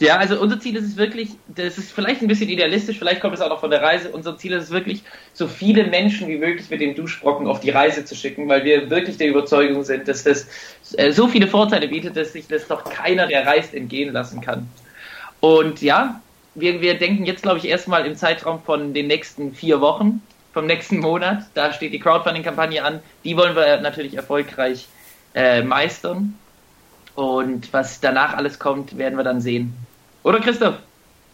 Ja, 0.00 0.16
also 0.16 0.40
unser 0.40 0.58
Ziel 0.58 0.74
ist 0.74 0.84
es 0.84 0.96
wirklich, 0.96 1.30
das 1.46 1.78
ist 1.78 1.92
vielleicht 1.92 2.20
ein 2.20 2.26
bisschen 2.26 2.48
idealistisch, 2.48 2.98
vielleicht 2.98 3.20
kommt 3.20 3.34
es 3.34 3.40
auch 3.40 3.48
noch 3.48 3.60
von 3.60 3.70
der 3.70 3.80
Reise. 3.80 4.10
Unser 4.10 4.36
Ziel 4.36 4.52
ist 4.52 4.64
es 4.64 4.70
wirklich, 4.70 5.04
so 5.32 5.46
viele 5.46 5.86
Menschen 5.86 6.26
wie 6.26 6.36
möglich 6.36 6.68
mit 6.68 6.80
dem 6.80 6.96
Duschbrocken 6.96 7.46
auf 7.46 7.60
die 7.60 7.70
Reise 7.70 8.04
zu 8.04 8.16
schicken, 8.16 8.48
weil 8.48 8.64
wir 8.64 8.90
wirklich 8.90 9.18
der 9.18 9.28
Überzeugung 9.28 9.84
sind, 9.84 10.08
dass 10.08 10.24
das 10.24 10.48
äh, 10.96 11.12
so 11.12 11.28
viele 11.28 11.46
Vorteile 11.46 11.86
bietet, 11.86 12.16
dass 12.16 12.32
sich 12.32 12.48
das 12.48 12.66
doch 12.66 12.82
keiner, 12.82 13.28
der 13.28 13.46
reist, 13.46 13.72
entgehen 13.72 14.12
lassen 14.12 14.40
kann. 14.40 14.68
Und 15.38 15.80
ja, 15.80 16.20
wir, 16.56 16.80
wir 16.80 16.98
denken 16.98 17.24
jetzt, 17.24 17.42
glaube 17.42 17.58
ich, 17.58 17.66
erstmal 17.66 18.04
im 18.04 18.16
Zeitraum 18.16 18.62
von 18.62 18.94
den 18.94 19.06
nächsten 19.06 19.54
vier 19.54 19.80
Wochen, 19.80 20.22
vom 20.52 20.66
nächsten 20.66 20.98
Monat. 20.98 21.44
Da 21.54 21.72
steht 21.72 21.92
die 21.92 22.00
Crowdfunding-Kampagne 22.00 22.82
an. 22.82 23.00
Die 23.22 23.36
wollen 23.36 23.54
wir 23.54 23.80
natürlich 23.80 24.14
erfolgreich 24.14 24.88
äh, 25.34 25.62
meistern. 25.62 26.36
Und 27.14 27.72
was 27.72 28.00
danach 28.00 28.34
alles 28.34 28.58
kommt, 28.58 28.98
werden 28.98 29.16
wir 29.16 29.24
dann 29.24 29.40
sehen. 29.40 29.83
Oder 30.24 30.40
Christoph? 30.40 30.74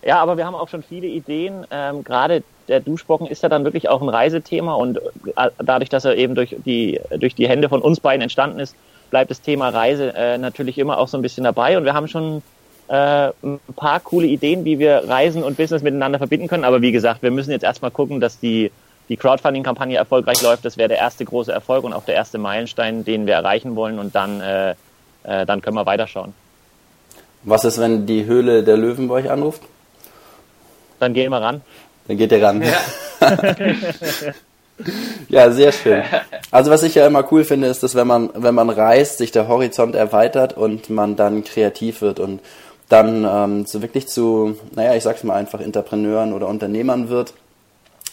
Ja, 0.02 0.18
aber 0.18 0.36
wir 0.36 0.46
haben 0.46 0.54
auch 0.54 0.68
schon 0.68 0.82
viele 0.82 1.06
Ideen. 1.06 1.66
Ähm, 1.70 2.04
Gerade 2.04 2.42
der 2.68 2.80
Duschbocken 2.80 3.26
ist 3.26 3.42
ja 3.42 3.48
dann 3.48 3.64
wirklich 3.64 3.88
auch 3.88 4.02
ein 4.02 4.08
Reisethema 4.08 4.74
und 4.74 4.98
äh, 4.98 5.50
dadurch, 5.58 5.88
dass 5.88 6.04
er 6.04 6.16
eben 6.16 6.34
durch 6.34 6.56
die, 6.64 7.00
durch 7.18 7.34
die 7.34 7.48
Hände 7.48 7.68
von 7.68 7.82
uns 7.82 8.00
beiden 8.00 8.22
entstanden 8.22 8.60
ist, 8.60 8.76
bleibt 9.10 9.30
das 9.30 9.40
Thema 9.40 9.68
Reise 9.68 10.14
äh, 10.14 10.38
natürlich 10.38 10.78
immer 10.78 10.98
auch 10.98 11.08
so 11.08 11.18
ein 11.18 11.22
bisschen 11.22 11.44
dabei. 11.44 11.76
Und 11.76 11.84
wir 11.84 11.94
haben 11.94 12.08
schon 12.08 12.42
äh, 12.88 13.28
ein 13.42 13.60
paar 13.76 14.00
coole 14.00 14.26
Ideen, 14.26 14.64
wie 14.64 14.78
wir 14.78 15.08
Reisen 15.08 15.42
und 15.42 15.56
Business 15.56 15.82
miteinander 15.82 16.18
verbinden 16.18 16.48
können. 16.48 16.64
Aber 16.64 16.80
wie 16.80 16.92
gesagt, 16.92 17.22
wir 17.22 17.30
müssen 17.30 17.50
jetzt 17.50 17.64
erstmal 17.64 17.90
gucken, 17.90 18.20
dass 18.20 18.40
die, 18.40 18.70
die 19.08 19.16
Crowdfunding-Kampagne 19.16 19.96
erfolgreich 19.96 20.40
läuft. 20.42 20.64
Das 20.64 20.76
wäre 20.76 20.88
der 20.88 20.98
erste 20.98 21.24
große 21.24 21.52
Erfolg 21.52 21.84
und 21.84 21.92
auch 21.92 22.04
der 22.04 22.14
erste 22.14 22.38
Meilenstein, 22.38 23.04
den 23.04 23.26
wir 23.26 23.34
erreichen 23.34 23.76
wollen. 23.76 23.98
Und 23.98 24.14
dann, 24.14 24.40
äh, 24.40 24.70
äh, 25.24 25.44
dann 25.44 25.60
können 25.60 25.76
wir 25.76 25.86
weiterschauen. 25.86 26.32
Was 27.42 27.64
ist, 27.64 27.78
wenn 27.78 28.06
die 28.06 28.26
Höhle 28.26 28.62
der 28.62 28.76
Löwen 28.76 29.08
bei 29.08 29.14
euch 29.14 29.30
anruft? 29.30 29.62
Dann 30.98 31.14
gehen 31.14 31.30
wir 31.30 31.40
ran. 31.40 31.62
Dann 32.06 32.16
geht 32.16 32.32
ihr 32.32 32.42
ran. 32.42 32.62
Ja. 32.62 32.72
ja, 35.28 35.50
sehr 35.50 35.72
schön. 35.72 36.02
Also 36.50 36.70
was 36.70 36.82
ich 36.82 36.94
ja 36.94 37.06
immer 37.06 37.26
cool 37.32 37.44
finde, 37.44 37.68
ist, 37.68 37.82
dass 37.82 37.94
wenn 37.94 38.06
man, 38.06 38.30
wenn 38.34 38.54
man 38.54 38.68
reist, 38.68 39.18
sich 39.18 39.32
der 39.32 39.48
Horizont 39.48 39.94
erweitert 39.94 40.56
und 40.56 40.90
man 40.90 41.16
dann 41.16 41.44
kreativ 41.44 42.02
wird 42.02 42.20
und 42.20 42.40
dann 42.88 43.24
ähm, 43.24 43.66
so 43.66 43.82
wirklich 43.82 44.08
zu, 44.08 44.56
naja, 44.74 44.94
ich 44.94 45.04
sag's 45.04 45.22
mal 45.22 45.34
einfach 45.34 45.60
Entrepreneuren 45.60 46.32
oder 46.32 46.48
Unternehmern 46.48 47.08
wird, 47.08 47.34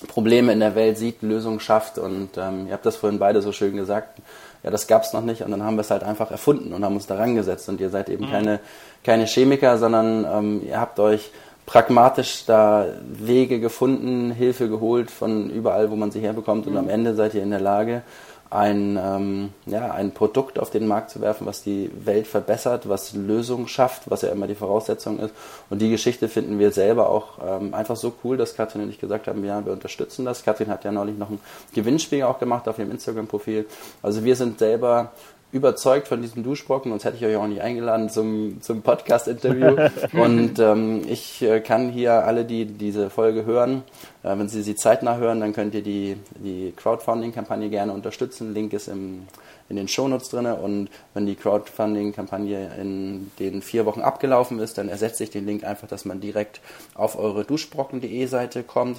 Probleme 0.08 0.54
in 0.54 0.60
der 0.60 0.76
Welt 0.76 0.98
sieht, 0.98 1.24
Lösungen 1.24 1.60
schafft 1.60 1.98
und 1.98 2.38
ähm, 2.38 2.68
ihr 2.68 2.74
habt 2.74 2.86
das 2.86 2.98
vorhin 2.98 3.18
beide 3.18 3.42
so 3.42 3.52
schön 3.52 3.76
gesagt, 3.76 4.20
ja, 4.68 4.72
das 4.72 4.88
gab's 4.88 5.14
noch 5.14 5.22
nicht 5.22 5.44
und 5.44 5.52
dann 5.52 5.64
haben 5.64 5.78
wir 5.78 5.82
es 5.82 5.92
halt 5.92 6.04
einfach 6.04 6.30
erfunden 6.30 6.74
und 6.74 6.84
haben 6.84 6.96
uns 6.96 7.08
daran 7.08 7.36
gesetzt 7.36 7.70
und 7.70 7.80
ihr 7.80 7.90
seid 7.90 8.10
eben 8.10 8.26
mhm. 8.26 8.32
keine, 8.32 8.60
keine 9.02 9.26
Chemiker, 9.26 9.78
sondern 9.78 10.26
ähm, 10.26 10.62
ihr 10.68 10.78
habt 10.78 11.00
euch 11.00 11.32
pragmatisch 11.66 12.44
da 12.46 12.86
Wege 13.02 13.62
gefunden, 13.62 14.32
Hilfe 14.32 14.68
geholt 14.68 15.10
von 15.10 15.50
überall, 15.50 15.90
wo 15.90 15.96
man 15.96 16.12
sie 16.12 16.20
herbekommt 16.20 16.68
und 16.68 16.76
am 16.76 16.84
mhm. 16.86 16.92
Ende 16.92 17.16
seid 17.16 17.34
ihr 17.34 17.44
in 17.44 17.52
der 17.52 17.62
Lage, 17.62 18.02
ein, 18.50 18.98
ähm, 19.02 19.50
ja, 19.66 19.92
ein 19.92 20.12
Produkt 20.12 20.60
auf 20.60 20.70
den 20.70 20.88
Markt 20.88 21.10
zu 21.10 21.22
werfen, 21.22 21.46
was 21.46 21.64
die 21.64 21.92
Welt 22.06 22.28
verbessert, 22.28 22.88
was 22.88 23.14
Lösungen 23.14 23.68
schafft, 23.68 24.10
was 24.10 24.22
ja 24.22 24.30
immer 24.30 24.48
die 24.48 24.56
Voraussetzung 24.56 25.20
ist. 25.20 25.34
Und 25.70 25.82
die 25.82 25.90
Geschichte 25.90 26.30
finden 26.30 26.58
wir 26.60 26.72
selber 26.72 27.10
auch 27.10 27.40
ähm, 27.46 27.74
einfach 27.74 27.96
so 27.96 28.14
cool, 28.24 28.38
dass 28.38 28.56
Katrin 28.56 28.84
und 28.84 28.90
ich 28.90 29.00
gesagt 29.00 29.28
haben, 29.28 29.44
ja, 29.44 29.66
wir 29.66 29.74
unterstützen 29.74 30.26
das. 30.26 30.44
Katrin 30.44 30.70
hat 30.70 30.86
ja 30.86 30.92
neulich 30.92 31.18
noch 31.18 31.30
ein 31.30 31.40
Gewinnspiel 31.74 32.24
auch 32.24 32.40
gemacht 32.40 32.68
auf 32.68 32.80
ihrem 32.80 32.92
Instagram-Profil. 32.92 33.66
Also 34.02 34.24
wir 34.24 34.36
sind 34.36 34.60
selber 34.60 35.12
überzeugt 35.52 36.10
von 36.10 36.22
diesem 36.22 36.44
Duschbrocken, 36.44 36.92
sonst 36.92 37.06
hätte 37.06 37.18
ich 37.18 37.26
euch 37.26 37.38
auch 37.38 37.48
nicht 37.48 37.62
eingeladen 37.62 38.10
zum, 38.10 38.62
zum 38.62 38.82
Podcast-Interview. 38.82 39.78
und 40.14 40.60
ähm, 40.60 41.04
ich 41.08 41.42
äh, 41.42 41.62
kann 41.62 41.90
hier 41.90 42.26
alle, 42.26 42.44
die 42.44 42.66
diese 42.66 43.10
Folge 43.10 43.46
hören, 43.46 43.84
äh, 44.24 44.38
wenn 44.38 44.50
sie 44.50 44.62
sie 44.62 44.76
zeitnah 44.76 45.18
hören, 45.18 45.40
dann 45.40 45.54
könnt 45.54 45.74
ihr 45.74 45.84
die, 45.84 46.18
die 46.36 46.74
Crowdfunding-Kampagne 46.76 47.70
gerne 47.70 47.94
unterstützen. 47.94 48.54
Link 48.54 48.74
ist 48.74 48.90
im, 48.90 49.28
in 49.70 49.78
den 49.78 49.88
Shownotes 49.88 50.30
drin. 50.30 50.48
Und 50.48 50.90
wenn 51.14 51.26
die 51.26 51.36
Crowdfunding-Kampagne 51.36 52.72
in 52.80 53.32
den 53.40 53.62
vier 53.62 53.86
Wochen 53.86 54.02
abgelaufen 54.02 54.60
ist, 54.60 54.78
dann 54.78 54.90
ersetze 54.90 55.24
ich 55.24 55.30
den 55.30 55.46
Link 55.46 55.64
einfach, 55.64 55.88
dass 55.88 56.04
man 56.04 56.20
direkt 56.20 56.60
auf 56.94 57.18
eure 57.18 57.46
duschbrocken.de 57.46 58.26
Seite 58.26 58.64
kommt 58.64 58.98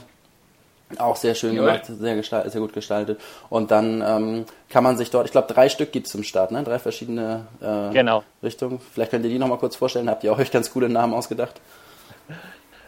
auch 0.97 1.17
sehr 1.17 1.35
schön 1.35 1.55
ja. 1.55 1.63
gemacht, 1.63 1.87
sehr, 1.87 2.17
gestalt, 2.17 2.51
sehr 2.51 2.61
gut 2.61 2.73
gestaltet. 2.73 3.21
Und 3.51 3.71
dann 3.71 4.03
ähm, 4.07 4.45
kann 4.71 4.85
man 4.85 4.97
sich 4.97 5.11
dort, 5.11 5.27
ich 5.27 5.33
glaube, 5.33 5.53
drei 5.53 5.69
Stück 5.69 5.93
gibt 5.93 6.07
es 6.07 6.13
zum 6.13 6.23
Start, 6.23 6.51
ne? 6.51 6.63
Drei 6.63 6.79
verschiedene 6.79 7.47
äh, 7.61 7.93
genau. 7.93 8.25
Richtungen. 8.43 8.81
Vielleicht 8.93 9.11
könnt 9.11 9.25
ihr 9.25 9.31
die 9.31 9.39
nochmal 9.39 9.59
kurz 9.59 9.77
vorstellen. 9.77 10.09
Habt 10.09 10.25
ihr 10.25 10.33
auch 10.33 10.39
euch 10.39 10.51
ganz 10.51 10.73
coole 10.73 10.89
Namen 10.89 11.15
ausgedacht? 11.15 11.61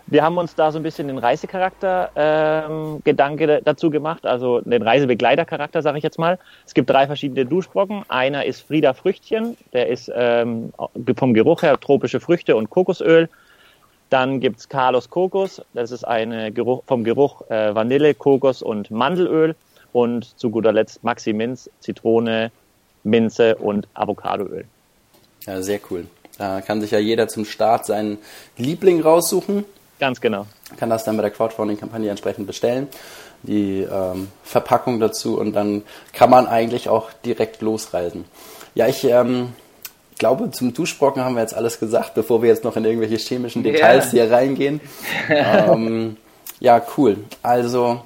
Wir 0.06 0.24
haben 0.24 0.38
uns 0.38 0.56
da 0.56 0.72
so 0.72 0.78
ein 0.78 0.82
bisschen 0.82 1.06
den 1.06 1.18
Reisecharakter 1.18 2.10
ähm, 2.16 3.00
Gedanke 3.04 3.60
dazu 3.64 3.90
gemacht, 3.90 4.26
also 4.26 4.60
den 4.60 4.82
Reisebegleitercharakter, 4.82 5.82
sage 5.82 5.98
ich 5.98 6.04
jetzt 6.04 6.18
mal. 6.18 6.38
Es 6.66 6.74
gibt 6.74 6.90
drei 6.90 7.06
verschiedene 7.06 7.46
Duschbrocken. 7.46 8.02
Einer 8.08 8.44
ist 8.44 8.62
Frieda 8.62 8.92
Früchtchen, 8.92 9.56
der 9.72 9.86
ist 9.86 10.10
ähm, 10.12 10.72
vom 11.16 11.32
Geruch 11.32 11.62
her 11.62 11.78
tropische 11.78 12.18
Früchte 12.18 12.56
und 12.56 12.70
Kokosöl. 12.70 13.28
Dann 14.10 14.40
gibt's 14.40 14.68
Carlos 14.68 15.08
Kokos, 15.08 15.62
das 15.72 15.92
ist 15.92 16.04
eine 16.04 16.52
Geruch, 16.52 16.82
vom 16.86 17.04
Geruch 17.04 17.48
äh, 17.48 17.74
Vanille, 17.74 18.14
Kokos 18.14 18.60
und 18.60 18.90
Mandelöl. 18.90 19.54
Und 19.92 20.38
zu 20.38 20.50
guter 20.50 20.72
Letzt 20.72 21.02
Maxi 21.02 21.32
Minz, 21.32 21.68
Zitrone, 21.80 22.52
Minze 23.02 23.56
und 23.56 23.88
Avocadoöl. 23.94 24.64
Ja, 25.46 25.62
sehr 25.62 25.80
cool. 25.90 26.06
Da 26.38 26.60
kann 26.60 26.80
sich 26.80 26.92
ja 26.92 26.98
jeder 26.98 27.28
zum 27.28 27.44
Start 27.44 27.86
seinen 27.86 28.18
Liebling 28.56 29.00
raussuchen. 29.02 29.64
Ganz 29.98 30.20
genau. 30.20 30.46
Kann 30.78 30.90
das 30.90 31.04
dann 31.04 31.16
bei 31.16 31.22
der 31.22 31.30
Crowdfunding-Kampagne 31.30 32.08
entsprechend 32.08 32.46
bestellen. 32.46 32.88
Die 33.42 33.80
ähm, 33.80 34.28
Verpackung 34.42 35.00
dazu 35.00 35.38
und 35.38 35.52
dann 35.54 35.82
kann 36.12 36.30
man 36.30 36.46
eigentlich 36.46 36.88
auch 36.88 37.10
direkt 37.24 37.62
losreisen. 37.62 38.24
Ja, 38.74 38.86
ich 38.86 39.04
ähm, 39.04 39.54
glaube, 40.20 40.52
zum 40.52 40.72
Duschbrocken 40.72 41.24
haben 41.24 41.34
wir 41.34 41.42
jetzt 41.42 41.54
alles 41.54 41.80
gesagt, 41.80 42.14
bevor 42.14 42.42
wir 42.42 42.48
jetzt 42.48 42.62
noch 42.62 42.76
in 42.76 42.84
irgendwelche 42.84 43.16
chemischen 43.16 43.64
Details 43.64 44.12
yeah. 44.12 44.24
hier 44.24 44.32
reingehen. 44.32 44.80
ähm, 45.28 46.16
ja, 46.60 46.80
cool. 46.96 47.16
Also 47.42 48.02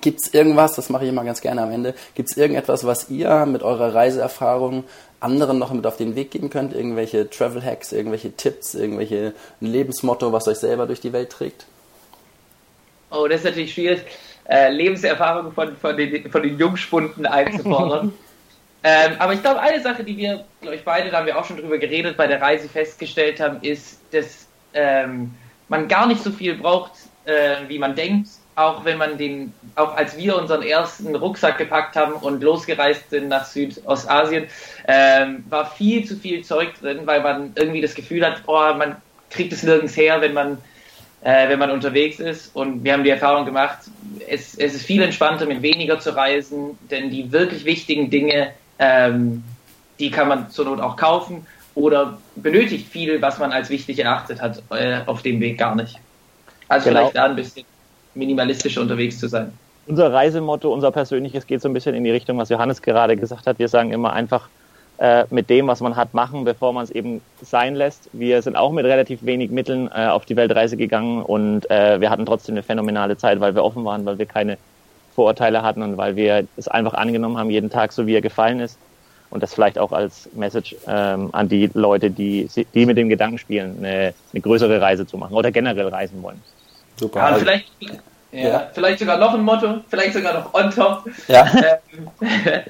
gibt 0.00 0.20
es 0.22 0.32
irgendwas, 0.32 0.74
das 0.76 0.88
mache 0.88 1.04
ich 1.04 1.10
immer 1.10 1.24
ganz 1.24 1.42
gerne 1.42 1.62
am 1.62 1.70
Ende, 1.70 1.94
gibt 2.14 2.30
es 2.30 2.36
irgendetwas, 2.36 2.86
was 2.86 3.10
ihr 3.10 3.44
mit 3.44 3.62
eurer 3.62 3.94
Reiseerfahrung 3.94 4.84
anderen 5.18 5.58
noch 5.58 5.72
mit 5.72 5.86
auf 5.86 5.96
den 5.96 6.14
Weg 6.14 6.30
geben 6.30 6.48
könnt? 6.48 6.74
Irgendwelche 6.74 7.28
Travel 7.28 7.62
Hacks, 7.62 7.92
irgendwelche 7.92 8.32
Tipps, 8.32 8.74
irgendwelche 8.74 9.34
Lebensmotto, 9.60 10.32
was 10.32 10.46
euch 10.46 10.58
selber 10.58 10.86
durch 10.86 11.00
die 11.00 11.12
Welt 11.12 11.30
trägt? 11.30 11.66
Oh, 13.10 13.26
das 13.26 13.40
ist 13.40 13.44
natürlich 13.46 13.74
schwierig, 13.74 14.02
äh, 14.48 14.70
Lebenserfahrung 14.70 15.52
von, 15.52 15.76
von, 15.76 15.96
den, 15.96 16.30
von 16.30 16.42
den 16.42 16.56
Jungspunden 16.56 17.26
einzufordern. 17.26 18.12
Ähm, 18.88 19.16
aber 19.18 19.32
ich 19.32 19.42
glaube, 19.42 19.58
eine 19.58 19.82
Sache, 19.82 20.04
die 20.04 20.16
wir, 20.16 20.44
glaube 20.60 20.76
ich, 20.76 20.84
beide, 20.84 21.10
da 21.10 21.18
haben 21.18 21.26
wir 21.26 21.36
auch 21.36 21.44
schon 21.44 21.56
drüber 21.56 21.76
geredet, 21.76 22.16
bei 22.16 22.28
der 22.28 22.40
Reise 22.40 22.68
festgestellt 22.68 23.40
haben, 23.40 23.58
ist, 23.62 23.98
dass 24.12 24.46
ähm, 24.74 25.34
man 25.66 25.88
gar 25.88 26.06
nicht 26.06 26.22
so 26.22 26.30
viel 26.30 26.54
braucht, 26.54 26.92
äh, 27.24 27.56
wie 27.66 27.80
man 27.80 27.96
denkt. 27.96 28.28
Auch 28.54 28.84
wenn 28.84 28.96
man 28.96 29.18
den, 29.18 29.52
auch 29.74 29.96
als 29.96 30.16
wir 30.16 30.36
unseren 30.36 30.62
ersten 30.62 31.16
Rucksack 31.16 31.58
gepackt 31.58 31.96
haben 31.96 32.12
und 32.12 32.44
losgereist 32.44 33.10
sind 33.10 33.26
nach 33.26 33.44
Südostasien, 33.44 34.46
ähm, 34.86 35.44
war 35.50 35.68
viel 35.68 36.04
zu 36.04 36.14
viel 36.14 36.44
Zeug 36.44 36.78
drin, 36.80 37.00
weil 37.06 37.22
man 37.22 37.54
irgendwie 37.56 37.80
das 37.80 37.96
Gefühl 37.96 38.24
hat, 38.24 38.44
oh, 38.46 38.72
man 38.78 39.02
kriegt 39.30 39.52
es 39.52 39.64
nirgends 39.64 39.96
her, 39.96 40.20
wenn 40.20 40.32
man 40.32 40.58
äh, 41.22 41.48
wenn 41.48 41.58
man 41.58 41.72
unterwegs 41.72 42.20
ist. 42.20 42.54
Und 42.54 42.84
wir 42.84 42.92
haben 42.92 43.02
die 43.02 43.10
Erfahrung 43.10 43.46
gemacht, 43.46 43.78
es, 44.28 44.54
es 44.56 44.76
ist 44.76 44.86
viel 44.86 45.02
entspannter, 45.02 45.46
mit 45.46 45.60
weniger 45.60 45.98
zu 45.98 46.14
reisen, 46.14 46.78
denn 46.88 47.10
die 47.10 47.32
wirklich 47.32 47.64
wichtigen 47.64 48.10
Dinge 48.10 48.52
ähm, 48.78 49.44
die 49.98 50.10
kann 50.10 50.28
man 50.28 50.50
zur 50.50 50.66
Not 50.66 50.80
auch 50.80 50.96
kaufen 50.96 51.46
oder 51.74 52.18
benötigt 52.36 52.88
viel, 52.88 53.20
was 53.20 53.38
man 53.38 53.52
als 53.52 53.70
wichtig 53.70 53.98
erachtet 53.98 54.40
hat, 54.40 54.62
äh, 54.70 55.00
auf 55.06 55.22
dem 55.22 55.40
Weg 55.40 55.58
gar 55.58 55.74
nicht. 55.74 55.98
Also 56.68 56.88
genau. 56.88 57.00
vielleicht 57.00 57.16
da 57.16 57.24
ein 57.26 57.36
bisschen 57.36 57.64
minimalistischer 58.14 58.80
unterwegs 58.80 59.18
zu 59.18 59.28
sein. 59.28 59.52
Unser 59.86 60.12
Reisemotto, 60.12 60.72
unser 60.72 60.90
persönliches 60.90 61.46
geht 61.46 61.62
so 61.62 61.68
ein 61.68 61.72
bisschen 61.72 61.94
in 61.94 62.02
die 62.02 62.10
Richtung, 62.10 62.38
was 62.38 62.48
Johannes 62.48 62.82
gerade 62.82 63.16
gesagt 63.16 63.46
hat. 63.46 63.58
Wir 63.58 63.68
sagen 63.68 63.92
immer 63.92 64.12
einfach 64.12 64.48
äh, 64.98 65.24
mit 65.30 65.50
dem, 65.50 65.66
was 65.66 65.80
man 65.80 65.94
hat, 65.94 66.14
machen, 66.14 66.44
bevor 66.44 66.72
man 66.72 66.84
es 66.84 66.90
eben 66.90 67.20
sein 67.42 67.74
lässt. 67.74 68.08
Wir 68.12 68.42
sind 68.42 68.56
auch 68.56 68.72
mit 68.72 68.84
relativ 68.84 69.24
wenig 69.24 69.50
Mitteln 69.50 69.88
äh, 69.94 70.06
auf 70.06 70.24
die 70.24 70.34
Weltreise 70.36 70.76
gegangen 70.76 71.22
und 71.22 71.70
äh, 71.70 72.00
wir 72.00 72.10
hatten 72.10 72.26
trotzdem 72.26 72.54
eine 72.54 72.62
phänomenale 72.62 73.16
Zeit, 73.16 73.38
weil 73.40 73.54
wir 73.54 73.62
offen 73.62 73.84
waren, 73.84 74.04
weil 74.06 74.18
wir 74.18 74.26
keine 74.26 74.56
Vorurteile 75.16 75.62
hatten 75.62 75.82
und 75.82 75.96
weil 75.96 76.14
wir 76.14 76.46
es 76.56 76.68
einfach 76.68 76.92
angenommen 76.94 77.38
haben, 77.38 77.50
jeden 77.50 77.70
Tag 77.70 77.92
so 77.92 78.06
wie 78.06 78.14
er 78.14 78.20
gefallen 78.20 78.60
ist. 78.60 78.78
Und 79.30 79.42
das 79.42 79.52
vielleicht 79.52 79.78
auch 79.78 79.90
als 79.90 80.28
Message 80.34 80.76
ähm, 80.86 81.30
an 81.32 81.48
die 81.48 81.68
Leute, 81.74 82.10
die, 82.10 82.48
die 82.74 82.86
mit 82.86 82.96
dem 82.96 83.08
Gedanken 83.08 83.38
spielen, 83.38 83.78
eine, 83.78 84.14
eine 84.32 84.40
größere 84.40 84.80
Reise 84.80 85.04
zu 85.04 85.18
machen 85.18 85.34
oder 85.34 85.50
generell 85.50 85.88
reisen 85.88 86.22
wollen. 86.22 86.40
Super. 86.94 87.30
Ja, 87.30 87.34
vielleicht, 87.34 87.66
ja, 87.80 87.90
ja. 88.30 88.70
vielleicht 88.72 89.00
sogar 89.00 89.18
noch 89.18 89.34
ein 89.34 89.42
Motto, 89.42 89.80
vielleicht 89.88 90.14
sogar 90.14 90.34
noch 90.34 90.54
on 90.54 90.70
top. 90.70 91.10
Ja. 91.26 91.44
Ähm, 91.92 92.08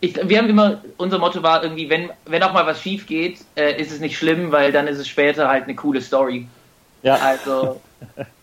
ich, 0.00 0.28
wir 0.28 0.38
haben 0.38 0.48
immer, 0.48 0.82
unser 0.96 1.18
Motto 1.18 1.42
war 1.42 1.62
irgendwie, 1.62 1.88
wenn, 1.88 2.10
wenn 2.26 2.42
auch 2.42 2.52
mal 2.52 2.66
was 2.66 2.80
schief 2.80 3.06
geht, 3.06 3.38
äh, 3.54 3.80
ist 3.80 3.92
es 3.92 4.00
nicht 4.00 4.18
schlimm, 4.18 4.50
weil 4.50 4.72
dann 4.72 4.88
ist 4.88 4.98
es 4.98 5.06
später 5.06 5.48
halt 5.48 5.64
eine 5.64 5.76
coole 5.76 6.00
Story. 6.00 6.46
Ja. 7.02 7.16
Also 7.16 7.80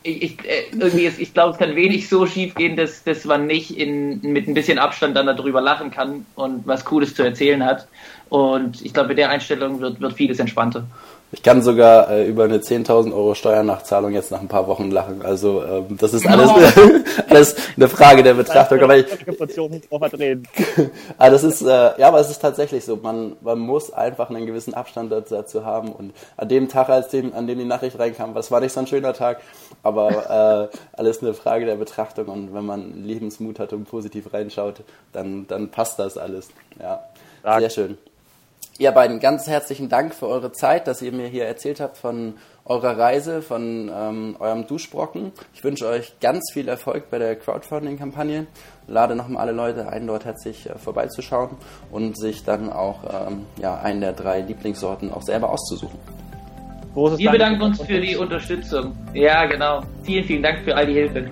ich, 0.03 0.23
ich, 0.23 0.45
äh, 0.45 0.63
irgendwie 0.71 1.05
ist, 1.05 1.19
ich 1.19 1.33
glaube, 1.33 1.53
es 1.53 1.57
kann 1.57 1.75
wenig 1.75 2.09
so 2.09 2.25
schief 2.25 2.55
gehen, 2.55 2.75
dass, 2.75 3.03
dass 3.03 3.25
man 3.25 3.47
nicht 3.47 3.77
in, 3.77 4.21
mit 4.21 4.47
ein 4.47 4.53
bisschen 4.53 4.79
Abstand 4.79 5.15
dann 5.15 5.27
darüber 5.27 5.61
lachen 5.61 5.91
kann 5.91 6.25
und 6.35 6.65
was 6.67 6.85
Cooles 6.85 7.15
zu 7.15 7.23
erzählen 7.23 7.63
hat. 7.63 7.87
Und 8.29 8.81
ich 8.83 8.93
glaube, 8.93 9.09
mit 9.09 9.17
der 9.17 9.29
Einstellung 9.29 9.79
wird, 9.81 9.99
wird 9.99 10.13
vieles 10.13 10.39
entspannter. 10.39 10.85
Ich 11.33 11.43
kann 11.43 11.61
sogar 11.61 12.09
äh, 12.09 12.27
über 12.27 12.43
eine 12.43 12.57
10.000 12.57 13.13
Euro 13.13 13.35
Steuernachzahlung 13.35 14.11
jetzt 14.11 14.31
nach 14.31 14.41
ein 14.41 14.49
paar 14.49 14.67
Wochen 14.67 14.91
lachen. 14.91 15.21
Also 15.21 15.63
ähm, 15.63 15.97
das 15.97 16.13
ist 16.13 16.27
alles, 16.27 16.49
oh. 16.49 16.59
alles 17.29 17.55
eine 17.77 17.87
Frage 17.87 18.21
der 18.21 18.33
Betrachtung. 18.33 18.81
Aber 18.81 18.97
ich, 18.97 19.05
aber 19.25 19.47
das 21.31 21.43
ist 21.45 21.61
äh, 21.61 21.65
ja, 21.65 22.07
aber 22.09 22.19
es 22.19 22.29
ist 22.29 22.41
tatsächlich 22.41 22.83
so. 22.83 22.97
Man, 22.97 23.37
man 23.39 23.59
muss 23.59 23.93
einfach 23.93 24.29
einen 24.29 24.45
gewissen 24.45 24.73
Abstand 24.73 25.11
dazu 25.11 25.63
haben. 25.63 25.93
Und 25.93 26.13
an 26.35 26.49
dem 26.49 26.67
Tag, 26.67 26.89
als 26.89 27.07
dem, 27.07 27.33
an 27.33 27.47
dem 27.47 27.59
die 27.59 27.65
Nachricht 27.65 27.97
reinkam, 27.97 28.35
was 28.35 28.51
war 28.51 28.59
nicht 28.59 28.73
so 28.73 28.81
ein 28.81 28.87
schöner 28.87 29.13
Tag, 29.13 29.39
aber 29.83 30.69
äh, 30.69 30.77
alles 30.97 31.21
eine 31.21 31.33
Frage 31.33 31.65
der 31.65 31.75
Betrachtung. 31.75 32.25
Und 32.25 32.53
wenn 32.53 32.65
man 32.65 33.05
Lebensmut 33.05 33.57
hat 33.57 33.71
und 33.71 33.85
positiv 33.85 34.33
reinschaut, 34.33 34.83
dann 35.13 35.47
dann 35.47 35.69
passt 35.69 35.97
das 35.97 36.17
alles. 36.17 36.49
Ja, 36.77 37.03
sehr 37.59 37.69
schön. 37.69 37.97
Ihr 38.81 38.91
beiden, 38.93 39.19
ganz 39.19 39.45
herzlichen 39.45 39.89
Dank 39.89 40.15
für 40.15 40.27
eure 40.27 40.51
Zeit, 40.53 40.87
dass 40.87 41.03
ihr 41.03 41.11
mir 41.11 41.27
hier 41.27 41.45
erzählt 41.45 41.79
habt 41.79 41.97
von 41.97 42.33
eurer 42.65 42.97
Reise, 42.97 43.43
von 43.43 43.91
ähm, 43.95 44.35
eurem 44.39 44.65
Duschbrocken. 44.65 45.33
Ich 45.53 45.63
wünsche 45.63 45.85
euch 45.87 46.19
ganz 46.19 46.51
viel 46.51 46.67
Erfolg 46.67 47.11
bei 47.11 47.19
der 47.19 47.35
Crowdfunding-Kampagne. 47.35 48.47
Lade 48.87 49.15
nochmal 49.15 49.43
alle 49.43 49.51
Leute 49.51 49.87
ein, 49.87 50.07
dort 50.07 50.25
herzlich 50.25 50.67
äh, 50.67 50.79
vorbeizuschauen 50.79 51.51
und 51.91 52.17
sich 52.17 52.43
dann 52.43 52.73
auch 52.73 53.03
ähm, 53.27 53.45
ja, 53.57 53.79
einen 53.79 54.01
der 54.01 54.13
drei 54.13 54.41
Lieblingssorten 54.41 55.13
auch 55.13 55.21
selber 55.21 55.51
auszusuchen. 55.51 55.99
Wir 56.95 57.29
bedanken 57.29 57.61
uns 57.61 57.79
für 57.83 58.01
die 58.01 58.15
Unterstützung. 58.15 58.97
Ja, 59.13 59.45
genau. 59.45 59.83
Vielen, 60.01 60.23
vielen 60.23 60.41
Dank 60.41 60.61
für 60.61 60.75
all 60.75 60.87
die 60.87 60.93
Hilfe. 60.93 61.29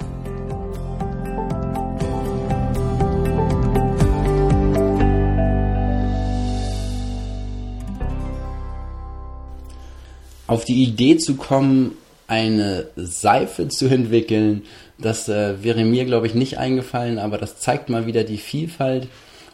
Auf 10.49 10.65
die 10.65 10.81
Idee 10.83 11.17
zu 11.17 11.35
kommen, 11.35 11.95
eine 12.25 12.87
Seife 12.95 13.67
zu 13.67 13.87
entwickeln, 13.87 14.63
das 14.97 15.29
äh, 15.29 15.63
wäre 15.63 15.85
mir, 15.85 16.05
glaube 16.05 16.25
ich, 16.25 16.33
nicht 16.33 16.57
eingefallen, 16.57 17.19
aber 17.19 17.37
das 17.37 17.59
zeigt 17.59 17.89
mal 17.89 18.07
wieder 18.07 18.23
die 18.23 18.37
Vielfalt 18.37 19.07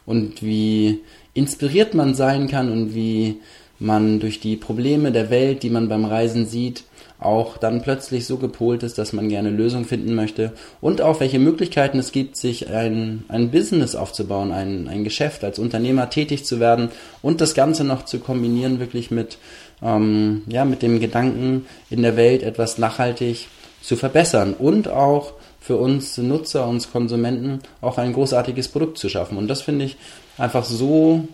und 0.05 0.41
wie 0.41 1.01
inspiriert 1.33 1.95
man 1.95 2.15
sein 2.15 2.47
kann 2.47 2.71
und 2.71 2.95
wie 2.95 3.41
man 3.79 4.19
durch 4.19 4.39
die 4.39 4.55
Probleme 4.55 5.11
der 5.11 5.29
Welt, 5.29 5.63
die 5.63 5.69
man 5.69 5.89
beim 5.89 6.05
Reisen 6.05 6.45
sieht, 6.45 6.83
auch 7.19 7.57
dann 7.57 7.81
plötzlich 7.81 8.25
so 8.25 8.37
gepolt 8.37 8.83
ist, 8.83 8.97
dass 8.97 9.13
man 9.13 9.29
gerne 9.29 9.49
Lösungen 9.49 9.85
finden 9.85 10.15
möchte 10.15 10.51
und 10.81 11.01
auch 11.01 11.19
welche 11.21 11.39
Möglichkeiten 11.39 11.97
es 11.97 12.11
gibt, 12.11 12.35
sich 12.35 12.69
ein, 12.69 13.23
ein 13.29 13.51
Business 13.51 13.95
aufzubauen, 13.95 14.51
ein, 14.51 14.87
ein 14.87 15.03
Geschäft 15.03 15.43
als 15.43 15.57
Unternehmer 15.57 16.09
tätig 16.09 16.45
zu 16.45 16.59
werden 16.59 16.89
und 17.21 17.41
das 17.41 17.53
Ganze 17.53 17.83
noch 17.83 18.05
zu 18.05 18.19
kombinieren 18.19 18.79
wirklich 18.79 19.11
mit 19.11 19.37
ähm, 19.81 20.43
ja, 20.47 20.65
mit 20.65 20.81
dem 20.81 20.99
Gedanken, 20.99 21.65
in 21.89 22.01
der 22.01 22.15
Welt 22.15 22.43
etwas 22.43 22.77
nachhaltig 22.77 23.47
zu 23.81 23.95
verbessern 23.95 24.53
und 24.53 24.87
auch 24.87 25.33
für 25.59 25.77
uns 25.77 26.17
Nutzer, 26.17 26.67
uns 26.67 26.91
Konsumenten 26.91 27.59
auch 27.81 27.97
ein 27.97 28.13
großartiges 28.13 28.67
Produkt 28.67 28.97
zu 28.97 29.09
schaffen. 29.09 29.37
Und 29.37 29.47
das 29.47 29.63
finde 29.63 29.85
ich 29.85 29.97
einfach 30.37 30.63
so 30.63 31.27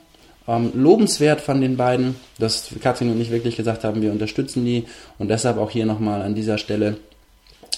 ähm, 0.47 0.71
lobenswert 0.73 1.41
von 1.41 1.61
den 1.61 1.77
beiden, 1.77 2.15
dass 2.39 2.69
Katrin 2.81 3.11
und 3.11 3.21
ich 3.21 3.31
wirklich 3.31 3.57
gesagt 3.57 3.83
haben, 3.83 4.01
wir 4.01 4.11
unterstützen 4.11 4.65
die 4.65 4.85
und 5.19 5.29
deshalb 5.29 5.57
auch 5.57 5.71
hier 5.71 5.85
nochmal 5.85 6.21
an 6.21 6.35
dieser 6.35 6.57
Stelle 6.57 6.97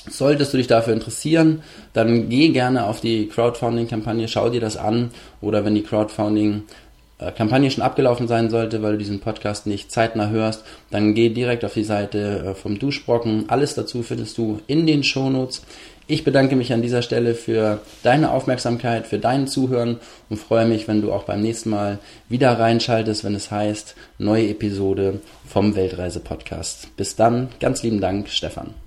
Solltest 0.10 0.52
du 0.52 0.58
dich 0.58 0.68
dafür 0.68 0.92
interessieren, 0.92 1.64
dann 1.94 2.28
geh 2.28 2.50
gerne 2.50 2.88
auf 2.88 3.00
die 3.00 3.30
Crowdfunding-Kampagne, 3.30 4.28
schau 4.28 4.50
dir 4.50 4.60
das 4.60 4.76
an 4.76 5.12
oder 5.40 5.64
wenn 5.64 5.76
die 5.76 5.84
Crowdfunding 5.84 6.64
Kampagne 7.32 7.72
schon 7.72 7.84
abgelaufen 7.84 8.28
sein 8.28 8.50
sollte, 8.50 8.82
weil 8.82 8.94
du 8.94 8.98
diesen 8.98 9.20
Podcast 9.20 9.66
nicht 9.66 9.92
zeitnah 9.92 10.30
hörst, 10.30 10.66
dann 10.92 11.14
geh 11.14 11.30
direkt 11.30 11.64
auf 11.64 11.74
die 11.74 11.84
Seite 11.84 12.48
äh, 12.48 12.54
vom 12.54 12.80
Duschbrocken. 12.80 13.46
Alles 13.50 13.76
dazu 13.76 14.04
findest 14.04 14.38
du 14.38 14.60
in 14.68 14.86
den 14.86 15.04
Shownotes. 15.04 15.64
Ich 16.06 16.26
bedanke 16.26 16.56
mich 16.58 16.74
an 16.74 16.82
dieser 16.82 17.02
Stelle 17.02 17.34
für 17.34 17.80
deine 18.04 18.32
Aufmerksamkeit, 18.32 19.08
für 19.08 19.20
dein 19.20 19.48
Zuhören 19.48 20.00
und 20.30 20.38
freue 20.38 20.66
mich, 20.66 20.88
wenn 20.88 21.02
du 21.02 21.14
auch 21.14 21.24
beim 21.24 21.42
nächsten 21.42 21.70
Mal 21.70 22.00
wieder 22.28 22.60
reinschaltest, 22.60 23.24
wenn 23.24 23.36
es 23.36 23.52
heißt 23.52 23.96
neue 24.18 24.50
Episode 24.50 25.22
vom 25.48 25.76
Weltreise 25.76 26.20
Podcast. 26.20 26.96
Bis 26.98 27.16
dann, 27.16 27.50
ganz 27.60 27.84
lieben 27.84 28.02
Dank, 28.02 28.28
Stefan. 28.28 28.83